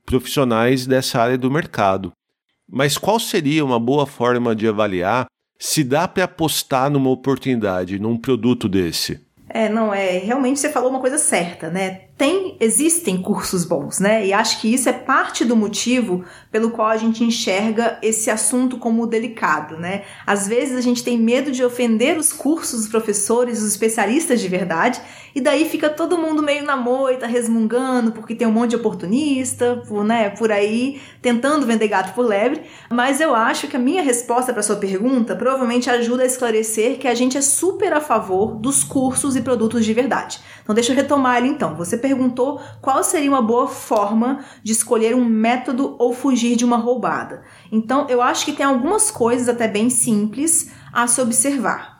profissionais 0.06 0.86
dessa 0.86 1.20
área 1.20 1.36
do 1.36 1.50
mercado. 1.50 2.12
Mas 2.66 2.96
qual 2.96 3.20
seria 3.20 3.64
uma 3.64 3.78
boa 3.78 4.06
forma 4.06 4.56
de 4.56 4.66
avaliar 4.66 5.26
se 5.58 5.84
dá 5.84 6.08
para 6.08 6.24
apostar 6.24 6.88
numa 6.88 7.10
oportunidade, 7.10 7.98
num 7.98 8.16
produto 8.16 8.66
desse? 8.66 9.20
É, 9.48 9.68
não, 9.68 9.92
é. 9.92 10.18
Realmente 10.18 10.58
você 10.58 10.70
falou 10.70 10.90
uma 10.90 11.00
coisa 11.00 11.18
certa, 11.18 11.68
né? 11.68 12.02
Tem, 12.20 12.54
existem 12.60 13.16
cursos 13.16 13.64
bons, 13.64 13.98
né? 13.98 14.26
E 14.26 14.30
acho 14.34 14.60
que 14.60 14.70
isso 14.70 14.90
é 14.90 14.92
parte 14.92 15.42
do 15.42 15.56
motivo 15.56 16.22
pelo 16.52 16.70
qual 16.70 16.88
a 16.88 16.98
gente 16.98 17.24
enxerga 17.24 17.98
esse 18.02 18.30
assunto 18.30 18.76
como 18.76 19.06
delicado, 19.06 19.78
né? 19.78 20.02
Às 20.26 20.46
vezes 20.46 20.76
a 20.76 20.82
gente 20.82 21.02
tem 21.02 21.16
medo 21.16 21.50
de 21.50 21.64
ofender 21.64 22.18
os 22.18 22.30
cursos, 22.30 22.80
os 22.80 22.88
professores, 22.88 23.62
os 23.62 23.68
especialistas 23.68 24.38
de 24.38 24.48
verdade, 24.48 25.00
e 25.34 25.40
daí 25.40 25.66
fica 25.66 25.88
todo 25.88 26.18
mundo 26.18 26.42
meio 26.42 26.62
na 26.62 26.76
moita, 26.76 27.26
resmungando, 27.26 28.12
porque 28.12 28.34
tem 28.34 28.46
um 28.46 28.52
monte 28.52 28.70
de 28.70 28.76
oportunista, 28.76 29.82
por, 29.88 30.04
né, 30.04 30.28
por 30.28 30.52
aí, 30.52 31.00
tentando 31.22 31.64
vender 31.64 31.88
gato 31.88 32.12
por 32.14 32.26
lebre. 32.26 32.60
Mas 32.90 33.18
eu 33.18 33.34
acho 33.34 33.66
que 33.66 33.76
a 33.76 33.80
minha 33.80 34.02
resposta 34.02 34.52
para 34.52 34.62
sua 34.62 34.76
pergunta 34.76 35.34
provavelmente 35.34 35.88
ajuda 35.88 36.24
a 36.24 36.26
esclarecer 36.26 36.98
que 36.98 37.08
a 37.08 37.14
gente 37.14 37.38
é 37.38 37.40
super 37.40 37.94
a 37.94 38.00
favor 38.00 38.56
dos 38.56 38.84
cursos 38.84 39.36
e 39.36 39.40
produtos 39.40 39.86
de 39.86 39.94
verdade. 39.94 40.38
Então 40.62 40.74
deixa 40.74 40.92
eu 40.92 40.96
retomar 40.96 41.38
ele 41.38 41.48
então. 41.48 41.74
Você 41.76 41.96
perguntou 41.96 42.09
qual 42.80 43.02
seria 43.02 43.30
uma 43.30 43.42
boa 43.42 43.68
forma 43.68 44.44
de 44.62 44.72
escolher 44.72 45.14
um 45.14 45.24
método 45.24 45.96
ou 45.98 46.12
fugir 46.12 46.56
de 46.56 46.64
uma 46.64 46.76
roubada. 46.76 47.42
Então, 47.70 48.06
eu 48.08 48.20
acho 48.22 48.44
que 48.44 48.52
tem 48.52 48.64
algumas 48.64 49.10
coisas 49.10 49.48
até 49.48 49.68
bem 49.68 49.90
simples 49.90 50.70
a 50.92 51.06
se 51.06 51.20
observar. 51.20 51.98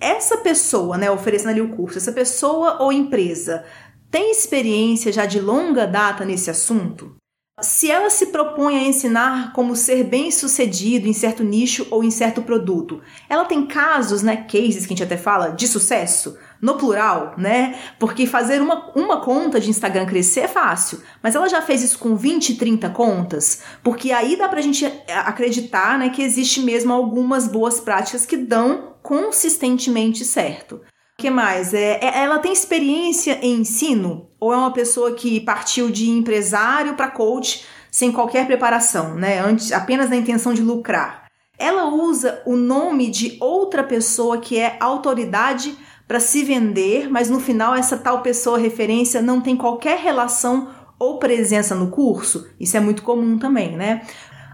Essa 0.00 0.38
pessoa, 0.38 0.98
né, 0.98 1.10
oferecendo 1.10 1.50
ali 1.50 1.60
o 1.60 1.74
curso, 1.76 1.98
essa 1.98 2.12
pessoa 2.12 2.82
ou 2.82 2.92
empresa 2.92 3.64
tem 4.10 4.30
experiência 4.30 5.12
já 5.12 5.26
de 5.26 5.40
longa 5.40 5.86
data 5.86 6.24
nesse 6.24 6.48
assunto? 6.48 7.16
Se 7.60 7.88
ela 7.88 8.10
se 8.10 8.26
propõe 8.26 8.76
a 8.76 8.82
ensinar 8.82 9.52
como 9.52 9.76
ser 9.76 10.02
bem 10.02 10.28
sucedido 10.32 11.06
em 11.06 11.12
certo 11.12 11.44
nicho 11.44 11.86
ou 11.88 12.02
em 12.02 12.10
certo 12.10 12.42
produto, 12.42 13.00
ela 13.28 13.44
tem 13.44 13.64
casos, 13.64 14.22
né, 14.22 14.38
cases 14.38 14.86
que 14.86 14.92
a 14.92 14.96
gente 14.96 15.04
até 15.04 15.16
fala, 15.16 15.50
de 15.50 15.68
sucesso? 15.68 16.36
no 16.64 16.78
plural, 16.78 17.34
né? 17.36 17.78
Porque 17.98 18.26
fazer 18.26 18.62
uma, 18.62 18.90
uma 18.96 19.20
conta 19.20 19.60
de 19.60 19.68
Instagram 19.68 20.06
crescer 20.06 20.40
é 20.40 20.48
fácil, 20.48 21.02
mas 21.22 21.34
ela 21.34 21.46
já 21.46 21.60
fez 21.60 21.82
isso 21.82 21.98
com 21.98 22.16
20, 22.16 22.54
30 22.54 22.88
contas, 22.88 23.60
porque 23.82 24.10
aí 24.12 24.34
dá 24.34 24.48
pra 24.48 24.62
gente 24.62 24.86
acreditar, 25.08 25.98
né, 25.98 26.08
que 26.08 26.22
existe 26.22 26.62
mesmo 26.62 26.90
algumas 26.90 27.46
boas 27.46 27.80
práticas 27.80 28.24
que 28.24 28.38
dão 28.38 28.94
consistentemente 29.02 30.24
certo. 30.24 30.80
O 31.16 31.22
que 31.22 31.30
mais? 31.30 31.72
É, 31.72 32.00
é, 32.02 32.24
ela 32.24 32.40
tem 32.40 32.52
experiência 32.52 33.38
em 33.40 33.60
ensino? 33.60 34.28
Ou 34.40 34.52
é 34.52 34.56
uma 34.56 34.72
pessoa 34.72 35.14
que 35.14 35.40
partiu 35.40 35.88
de 35.88 36.10
empresário 36.10 36.94
para 36.94 37.10
coach 37.10 37.64
sem 37.90 38.10
qualquer 38.10 38.46
preparação, 38.46 39.14
né? 39.14 39.38
Antes, 39.38 39.70
apenas 39.70 40.10
na 40.10 40.16
intenção 40.16 40.52
de 40.52 40.60
lucrar? 40.60 41.26
Ela 41.56 41.84
usa 41.86 42.42
o 42.44 42.56
nome 42.56 43.08
de 43.08 43.38
outra 43.40 43.84
pessoa 43.84 44.38
que 44.38 44.58
é 44.58 44.76
autoridade 44.80 45.76
para 46.06 46.18
se 46.18 46.42
vender, 46.42 47.08
mas 47.08 47.30
no 47.30 47.38
final 47.38 47.76
essa 47.76 47.96
tal 47.96 48.20
pessoa 48.20 48.58
referência 48.58 49.22
não 49.22 49.40
tem 49.40 49.56
qualquer 49.56 49.98
relação 49.98 50.68
ou 50.98 51.20
presença 51.20 51.76
no 51.76 51.92
curso? 51.92 52.48
Isso 52.58 52.76
é 52.76 52.80
muito 52.80 53.04
comum 53.04 53.38
também, 53.38 53.76
né? 53.76 54.02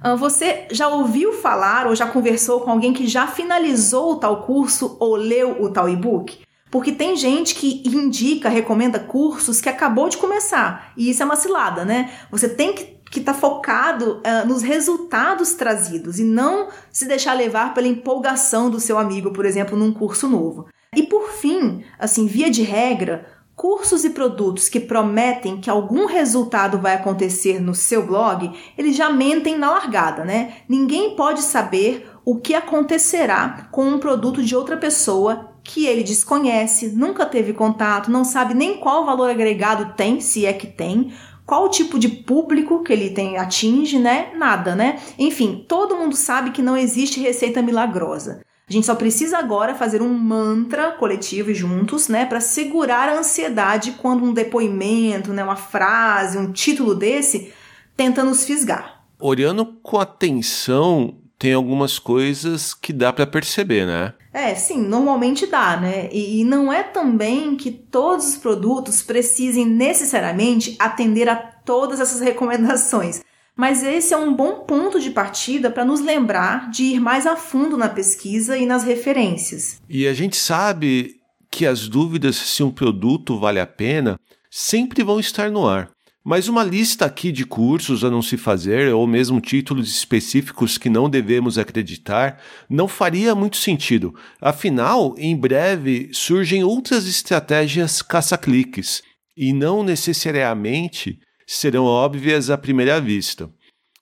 Ah, 0.03 0.15
você 0.15 0.67
já 0.71 0.89
ouviu 0.89 1.33
falar 1.33 1.87
ou 1.87 1.95
já 1.95 2.07
conversou 2.07 2.61
com 2.61 2.71
alguém 2.71 2.93
que 2.93 3.07
já 3.07 3.27
finalizou 3.27 4.13
o 4.13 4.17
tal 4.17 4.43
curso 4.43 4.99
ou 5.01 5.17
leu 5.17 5.63
o 5.63 5.71
tal 5.71 5.89
e-book? 5.89 6.50
Porque 6.71 6.93
tem 6.93 7.17
gente 7.17 7.55
que 7.55 7.83
indica, 7.87 8.49
recomenda 8.49 8.99
cursos 8.99 9.61
que 9.61 9.69
acabou 9.69 10.09
de 10.09 10.17
começar. 10.17 10.93
E 10.97 11.11
isso 11.11 11.23
é 11.23 11.27
uma 11.27 11.37
cilada, 11.37 11.85
né? 11.85 12.11
Você 12.31 12.49
tem 12.49 12.73
que 12.73 13.01
que 13.11 13.19
está 13.19 13.35
focado 13.35 14.23
uh, 14.25 14.47
nos 14.47 14.63
resultados 14.63 15.55
trazidos 15.55 16.21
e 16.21 16.25
não 16.25 16.69
se 16.93 17.07
deixar 17.07 17.35
levar 17.35 17.75
pela 17.75 17.89
empolgação 17.89 18.71
do 18.71 18.79
seu 18.79 18.99
amigo, 18.99 19.33
por 19.33 19.45
exemplo, 19.45 19.77
num 19.77 19.93
curso 19.93 20.29
novo. 20.29 20.69
E 20.95 21.03
por 21.03 21.31
fim, 21.31 21.83
assim, 21.99 22.27
via 22.27 22.49
de 22.49 22.63
regra, 22.63 23.27
cursos 23.57 24.05
e 24.05 24.11
produtos 24.11 24.69
que 24.69 24.81
prometem 24.81 25.61
que 25.61 25.69
algum 25.69 26.07
resultado 26.07 26.79
vai 26.79 26.95
acontecer 26.95 27.61
no 27.61 27.75
seu 27.75 28.07
blog, 28.07 28.51
eles 28.79 28.97
já 28.97 29.11
mentem 29.11 29.59
na 29.59 29.71
largada, 29.71 30.25
né? 30.25 30.55
Ninguém 30.69 31.15
pode 31.17 31.43
saber 31.43 32.09
o 32.25 32.37
que 32.37 32.55
acontecerá 32.55 33.69
com 33.71 33.85
um 33.85 33.99
produto 33.99 34.43
de 34.43 34.55
outra 34.55 34.77
pessoa 34.77 35.50
que 35.63 35.87
ele 35.87 36.03
desconhece, 36.03 36.89
nunca 36.89 37.27
teve 37.27 37.53
contato, 37.53 38.11
não 38.11 38.25
sabe 38.25 38.55
nem 38.55 38.79
qual 38.79 39.05
valor 39.05 39.31
agregado 39.31 39.95
tem, 39.97 40.21
se 40.21 40.47
é 40.47 40.53
que 40.53 40.67
tem, 40.67 41.13
qual 41.47 41.69
tipo 41.69 41.99
de 41.99 42.09
público 42.09 42.83
que 42.83 42.93
ele 42.93 43.11
tem 43.11 43.37
atinge, 43.37 43.99
né? 43.99 44.31
Nada, 44.37 44.77
né? 44.77 45.01
Enfim, 45.19 45.65
todo 45.67 45.97
mundo 45.97 46.15
sabe 46.15 46.51
que 46.51 46.63
não 46.63 46.77
existe 46.77 47.21
receita 47.21 47.61
milagrosa. 47.61 48.43
A 48.69 48.73
gente 48.73 48.87
só 48.87 48.95
precisa 48.95 49.37
agora 49.37 49.75
fazer 49.75 50.01
um 50.01 50.17
mantra 50.17 50.93
coletivo 50.93 51.51
e 51.51 51.55
juntos, 51.55 52.07
né, 52.07 52.25
para 52.25 52.41
segurar 52.41 53.09
a 53.09 53.19
ansiedade 53.19 53.97
quando 54.01 54.23
um 54.23 54.33
depoimento, 54.33 55.33
né, 55.33 55.43
uma 55.43 55.57
frase, 55.57 56.39
um 56.39 56.53
título 56.53 56.95
desse 56.95 57.53
tenta 57.97 58.23
nos 58.23 58.45
fisgar. 58.45 59.03
Olhando 59.19 59.67
com 59.83 59.99
atenção, 59.99 61.20
tem 61.41 61.55
algumas 61.55 61.99
coisas 61.99 62.75
que 62.75 62.93
dá 62.93 63.11
para 63.11 63.27
perceber, 63.27 63.87
né? 63.87 64.13
É, 64.31 64.55
sim, 64.55 64.87
normalmente 64.87 65.47
dá, 65.47 65.75
né? 65.75 66.11
E, 66.13 66.43
e, 66.43 66.45
não 66.45 66.71
é 66.71 66.83
também 66.83 67.57
que 67.57 67.71
todos 67.71 68.29
os 68.29 68.37
produtos 68.37 69.01
precisem 69.01 69.65
necessariamente 69.65 70.77
atender 70.79 71.31
a 71.31 71.37
todas 71.37 71.99
essas 71.99 72.21
recomendações. 72.21 73.23
Mas 73.57 73.83
esse 73.83 74.13
é 74.13 74.19
um 74.19 74.35
bom 74.35 74.67
ponto 74.67 75.01
de 75.01 75.11
partida 75.11 75.71
para 75.71 75.83
nos 75.83 76.01
lembrar 76.03 76.71
de 76.71 76.85
ir 76.85 77.01
mais 77.01 77.27
a 77.27 77.37
fundo 77.37 77.75
na 77.75 77.89
pesquisa 77.89 78.59
e 78.59 78.67
nas 78.67 78.85
referências. 78.85 79.81
E 79.89 80.07
a 80.07 80.13
gente 80.13 80.37
sabe 80.37 81.17
que 81.51 81.67
as 81.67 81.89
dúvidas 81.89 82.37
se 82.37 82.63
um 82.63 82.71
produto 82.71 83.39
vale 83.39 83.61
a 83.61 83.67
pena 83.67 84.21
sempre 84.51 85.03
vão 85.03 85.19
estar 85.19 85.51
no 85.51 85.67
ar. 85.67 85.91
Mas 86.23 86.49
uma 86.49 86.63
lista 86.63 87.07
aqui 87.07 87.33
de 87.33 87.47
cursos 87.47 88.05
a 88.05 88.11
não 88.11 88.21
se 88.21 88.37
fazer, 88.37 88.93
ou 88.93 89.07
mesmo 89.07 89.41
títulos 89.41 89.89
específicos 89.89 90.77
que 90.77 90.91
não 90.91 91.09
devemos 91.09 91.57
acreditar, 91.57 92.39
não 92.69 92.87
faria 92.87 93.35
muito 93.35 93.57
sentido. 93.57 94.15
Afinal, 94.41 95.15
em 95.17 95.35
breve 95.35 96.11
surgem 96.13 96.63
outras 96.63 97.07
estratégias 97.07 98.03
caça-cliques, 98.03 99.03
e 99.35 99.55
não 99.55 99.83
necessariamente 99.83 101.19
serão 101.47 101.85
óbvias 101.85 102.51
à 102.51 102.59
primeira 102.59 103.01
vista. 103.01 103.51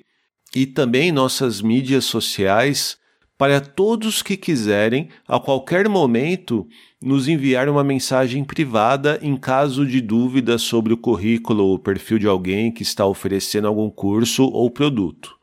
e 0.56 0.66
também 0.66 1.12
nossas 1.12 1.62
mídias 1.62 2.06
sociais 2.06 2.98
para 3.38 3.60
todos 3.60 4.22
que 4.22 4.38
quiserem 4.38 5.10
a 5.28 5.38
qualquer 5.42 5.90
momento 5.90 6.66
nos 7.02 7.28
enviar 7.28 7.68
uma 7.68 7.84
mensagem 7.84 8.46
privada 8.46 9.20
em 9.22 9.36
caso 9.36 9.86
de 9.86 10.00
dúvida 10.00 10.58
sobre 10.58 10.94
o 10.94 10.98
currículo 10.98 11.66
ou 11.66 11.78
perfil 11.78 12.18
de 12.18 12.28
alguém 12.28 12.72
que 12.72 12.82
está 12.82 13.06
oferecendo 13.06 13.68
algum 13.68 13.90
curso 13.90 14.46
ou 14.46 14.72
produto. 14.72 15.36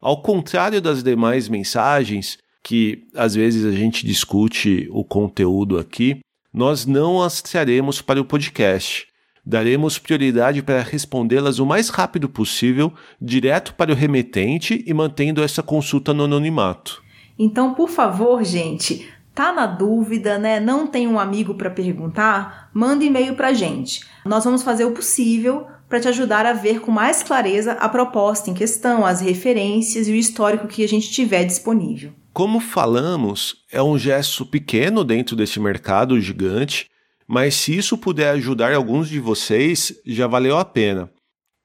Ao 0.00 0.22
contrário 0.22 0.80
das 0.80 1.02
demais 1.02 1.46
mensagens, 1.46 2.38
que 2.66 3.06
às 3.14 3.36
vezes 3.36 3.64
a 3.64 3.70
gente 3.70 4.04
discute 4.04 4.88
o 4.90 5.04
conteúdo 5.04 5.78
aqui, 5.78 6.18
nós 6.52 6.84
não 6.84 7.22
as 7.22 7.40
traremos 7.40 8.02
para 8.02 8.20
o 8.20 8.24
podcast. 8.24 9.06
Daremos 9.44 10.00
prioridade 10.00 10.64
para 10.64 10.82
respondê-las 10.82 11.60
o 11.60 11.64
mais 11.64 11.90
rápido 11.90 12.28
possível, 12.28 12.92
direto 13.22 13.72
para 13.74 13.92
o 13.92 13.94
remetente 13.94 14.82
e 14.84 14.92
mantendo 14.92 15.44
essa 15.44 15.62
consulta 15.62 16.12
no 16.12 16.24
anonimato. 16.24 17.00
Então, 17.38 17.72
por 17.72 17.88
favor, 17.88 18.42
gente, 18.42 19.08
tá 19.32 19.52
na 19.52 19.68
dúvida, 19.68 20.36
né? 20.36 20.58
Não 20.58 20.88
tem 20.88 21.06
um 21.06 21.20
amigo 21.20 21.54
para 21.54 21.70
perguntar? 21.70 22.68
Manda 22.74 23.04
e-mail 23.04 23.36
para 23.36 23.52
gente. 23.52 24.04
Nós 24.24 24.42
vamos 24.42 24.64
fazer 24.64 24.84
o 24.84 24.90
possível 24.90 25.68
para 25.88 26.00
te 26.00 26.08
ajudar 26.08 26.44
a 26.44 26.52
ver 26.52 26.80
com 26.80 26.90
mais 26.90 27.22
clareza 27.22 27.74
a 27.74 27.88
proposta 27.88 28.50
em 28.50 28.54
questão, 28.54 29.06
as 29.06 29.20
referências 29.20 30.08
e 30.08 30.10
o 30.10 30.16
histórico 30.16 30.66
que 30.66 30.82
a 30.82 30.88
gente 30.88 31.12
tiver 31.12 31.44
disponível. 31.44 32.10
Como 32.36 32.60
falamos, 32.60 33.64
é 33.72 33.82
um 33.82 33.96
gesto 33.98 34.44
pequeno 34.44 35.02
dentro 35.02 35.34
desse 35.34 35.58
mercado 35.58 36.20
gigante, 36.20 36.84
mas 37.26 37.54
se 37.54 37.74
isso 37.74 37.96
puder 37.96 38.28
ajudar 38.32 38.74
alguns 38.74 39.08
de 39.08 39.18
vocês, 39.18 39.98
já 40.04 40.26
valeu 40.26 40.58
a 40.58 40.62
pena. 40.62 41.10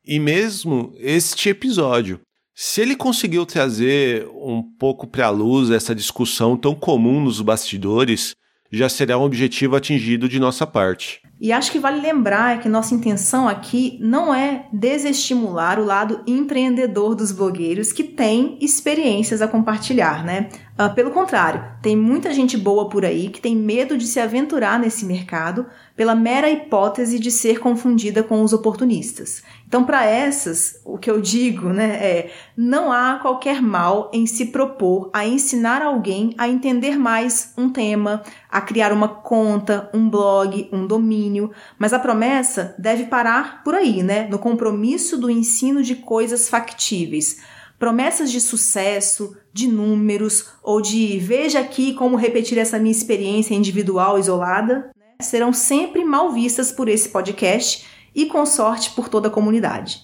E 0.06 0.18
mesmo 0.18 0.94
este 0.96 1.50
episódio, 1.50 2.22
se 2.56 2.80
ele 2.80 2.96
conseguiu 2.96 3.46
trazer 3.46 4.26
um 4.30 4.64
pouco 4.64 5.06
para 5.06 5.26
a 5.26 5.30
luz 5.30 5.70
essa 5.72 5.94
discussão 5.94 6.56
tão 6.56 6.74
comum 6.74 7.22
nos 7.22 7.42
bastidores, 7.42 8.34
já 8.72 8.88
será 8.88 9.18
um 9.18 9.24
objetivo 9.24 9.76
atingido 9.76 10.30
de 10.30 10.40
nossa 10.40 10.66
parte. 10.66 11.22
E 11.42 11.52
acho 11.52 11.72
que 11.72 11.80
vale 11.80 12.00
lembrar 12.00 12.60
que 12.60 12.70
nossa 12.70 12.94
intenção 12.94 13.48
aqui 13.48 13.98
não 14.00 14.32
é 14.32 14.68
desestimular 14.72 15.80
o 15.80 15.84
lado 15.84 16.22
empreendedor 16.28 17.16
dos 17.16 17.32
blogueiros 17.32 17.92
que 17.92 18.04
têm 18.04 18.60
experiências 18.62 19.42
a 19.42 19.48
compartilhar, 19.48 20.24
né? 20.24 20.50
Uh, 20.80 20.94
pelo 20.94 21.10
contrário, 21.10 21.64
tem 21.82 21.96
muita 21.96 22.32
gente 22.32 22.56
boa 22.56 22.90
por 22.90 23.04
aí 23.04 23.30
que 23.30 23.42
tem 23.42 23.56
medo 23.56 23.98
de 23.98 24.06
se 24.06 24.20
aventurar 24.20 24.80
nesse 24.80 25.04
mercado 25.04 25.66
pela 25.96 26.14
mera 26.14 26.48
hipótese 26.48 27.18
de 27.18 27.32
ser 27.32 27.60
confundida 27.60 28.22
com 28.22 28.44
os 28.44 28.54
oportunistas. 28.54 29.42
Então, 29.72 29.86
para 29.86 30.04
essas, 30.04 30.82
o 30.84 30.98
que 30.98 31.10
eu 31.10 31.22
digo 31.22 31.70
né, 31.70 31.96
é: 32.06 32.32
não 32.58 32.92
há 32.92 33.20
qualquer 33.22 33.62
mal 33.62 34.12
em 34.14 34.26
se 34.26 34.48
propor 34.48 35.10
a 35.14 35.26
ensinar 35.26 35.82
alguém 35.82 36.36
a 36.38 36.50
entender 36.50 37.00
mais 37.00 37.54
um 37.58 37.70
tema, 37.70 38.22
a 38.50 38.60
criar 38.60 38.92
uma 38.92 39.08
conta, 39.08 39.90
um 39.94 40.10
blog, 40.10 40.68
um 40.74 40.86
domínio, 40.86 41.52
mas 41.80 41.94
a 41.94 42.00
promessa 42.00 42.76
deve 42.78 43.06
parar 43.06 43.64
por 43.64 43.74
aí, 43.74 44.04
né? 44.04 44.28
No 44.28 44.38
compromisso 44.38 45.18
do 45.18 45.32
ensino 45.32 45.82
de 45.82 45.96
coisas 45.96 46.50
factíveis 46.50 47.38
promessas 47.80 48.32
de 48.32 48.40
sucesso, 48.40 49.36
de 49.52 49.68
números 49.68 50.50
ou 50.62 50.82
de 50.82 51.18
veja 51.18 51.62
aqui 51.62 51.94
como 51.94 52.16
repetir 52.16 52.60
essa 52.60 52.78
minha 52.78 52.92
experiência 52.92 53.56
individual 53.56 54.20
isolada, 54.20 54.92
né, 54.96 55.16
serão 55.20 55.52
sempre 55.52 56.06
mal 56.06 56.32
vistas 56.32 56.72
por 56.72 56.88
esse 56.88 57.10
podcast 57.10 57.90
e 58.14 58.26
com 58.26 58.46
sorte 58.46 58.92
por 58.92 59.10
toda 59.10 59.28
a 59.28 59.32
comunidade. 59.32 60.02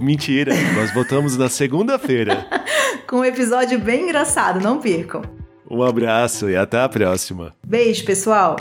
Mentira, 0.00 0.52
nós 0.74 0.92
voltamos 0.92 1.36
na 1.36 1.48
segunda-feira. 1.48 2.46
Com 3.06 3.18
um 3.18 3.24
episódio 3.24 3.78
bem 3.78 4.04
engraçado, 4.04 4.60
não 4.60 4.80
percam. 4.80 5.22
Um 5.70 5.82
abraço 5.82 6.50
e 6.50 6.56
até 6.56 6.80
a 6.80 6.88
próxima. 6.88 7.54
Beijo, 7.64 8.04
pessoal. 8.04 8.56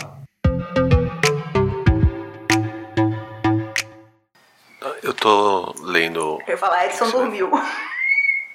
Eu 5.02 5.13
tô 5.13 5.74
lendo. 5.84 6.38
Eu 6.46 6.52
ia 6.52 6.58
falar, 6.58 6.86
Edson 6.86 7.10
dormiu. 7.10 7.50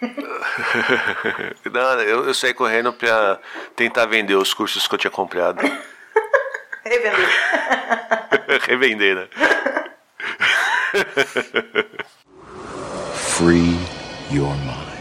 Não, 1.72 2.00
eu, 2.02 2.26
eu 2.26 2.34
saí 2.34 2.52
correndo 2.54 2.92
pra 2.92 3.38
tentar 3.74 4.06
vender 4.06 4.34
os 4.34 4.52
cursos 4.52 4.86
que 4.86 4.94
eu 4.94 4.98
tinha 4.98 5.10
comprado. 5.10 5.60
Revender. 6.84 7.28
Revender, 8.66 9.16
né? 9.16 9.28
Free 13.14 13.76
your 14.30 14.54
mind. 14.64 14.95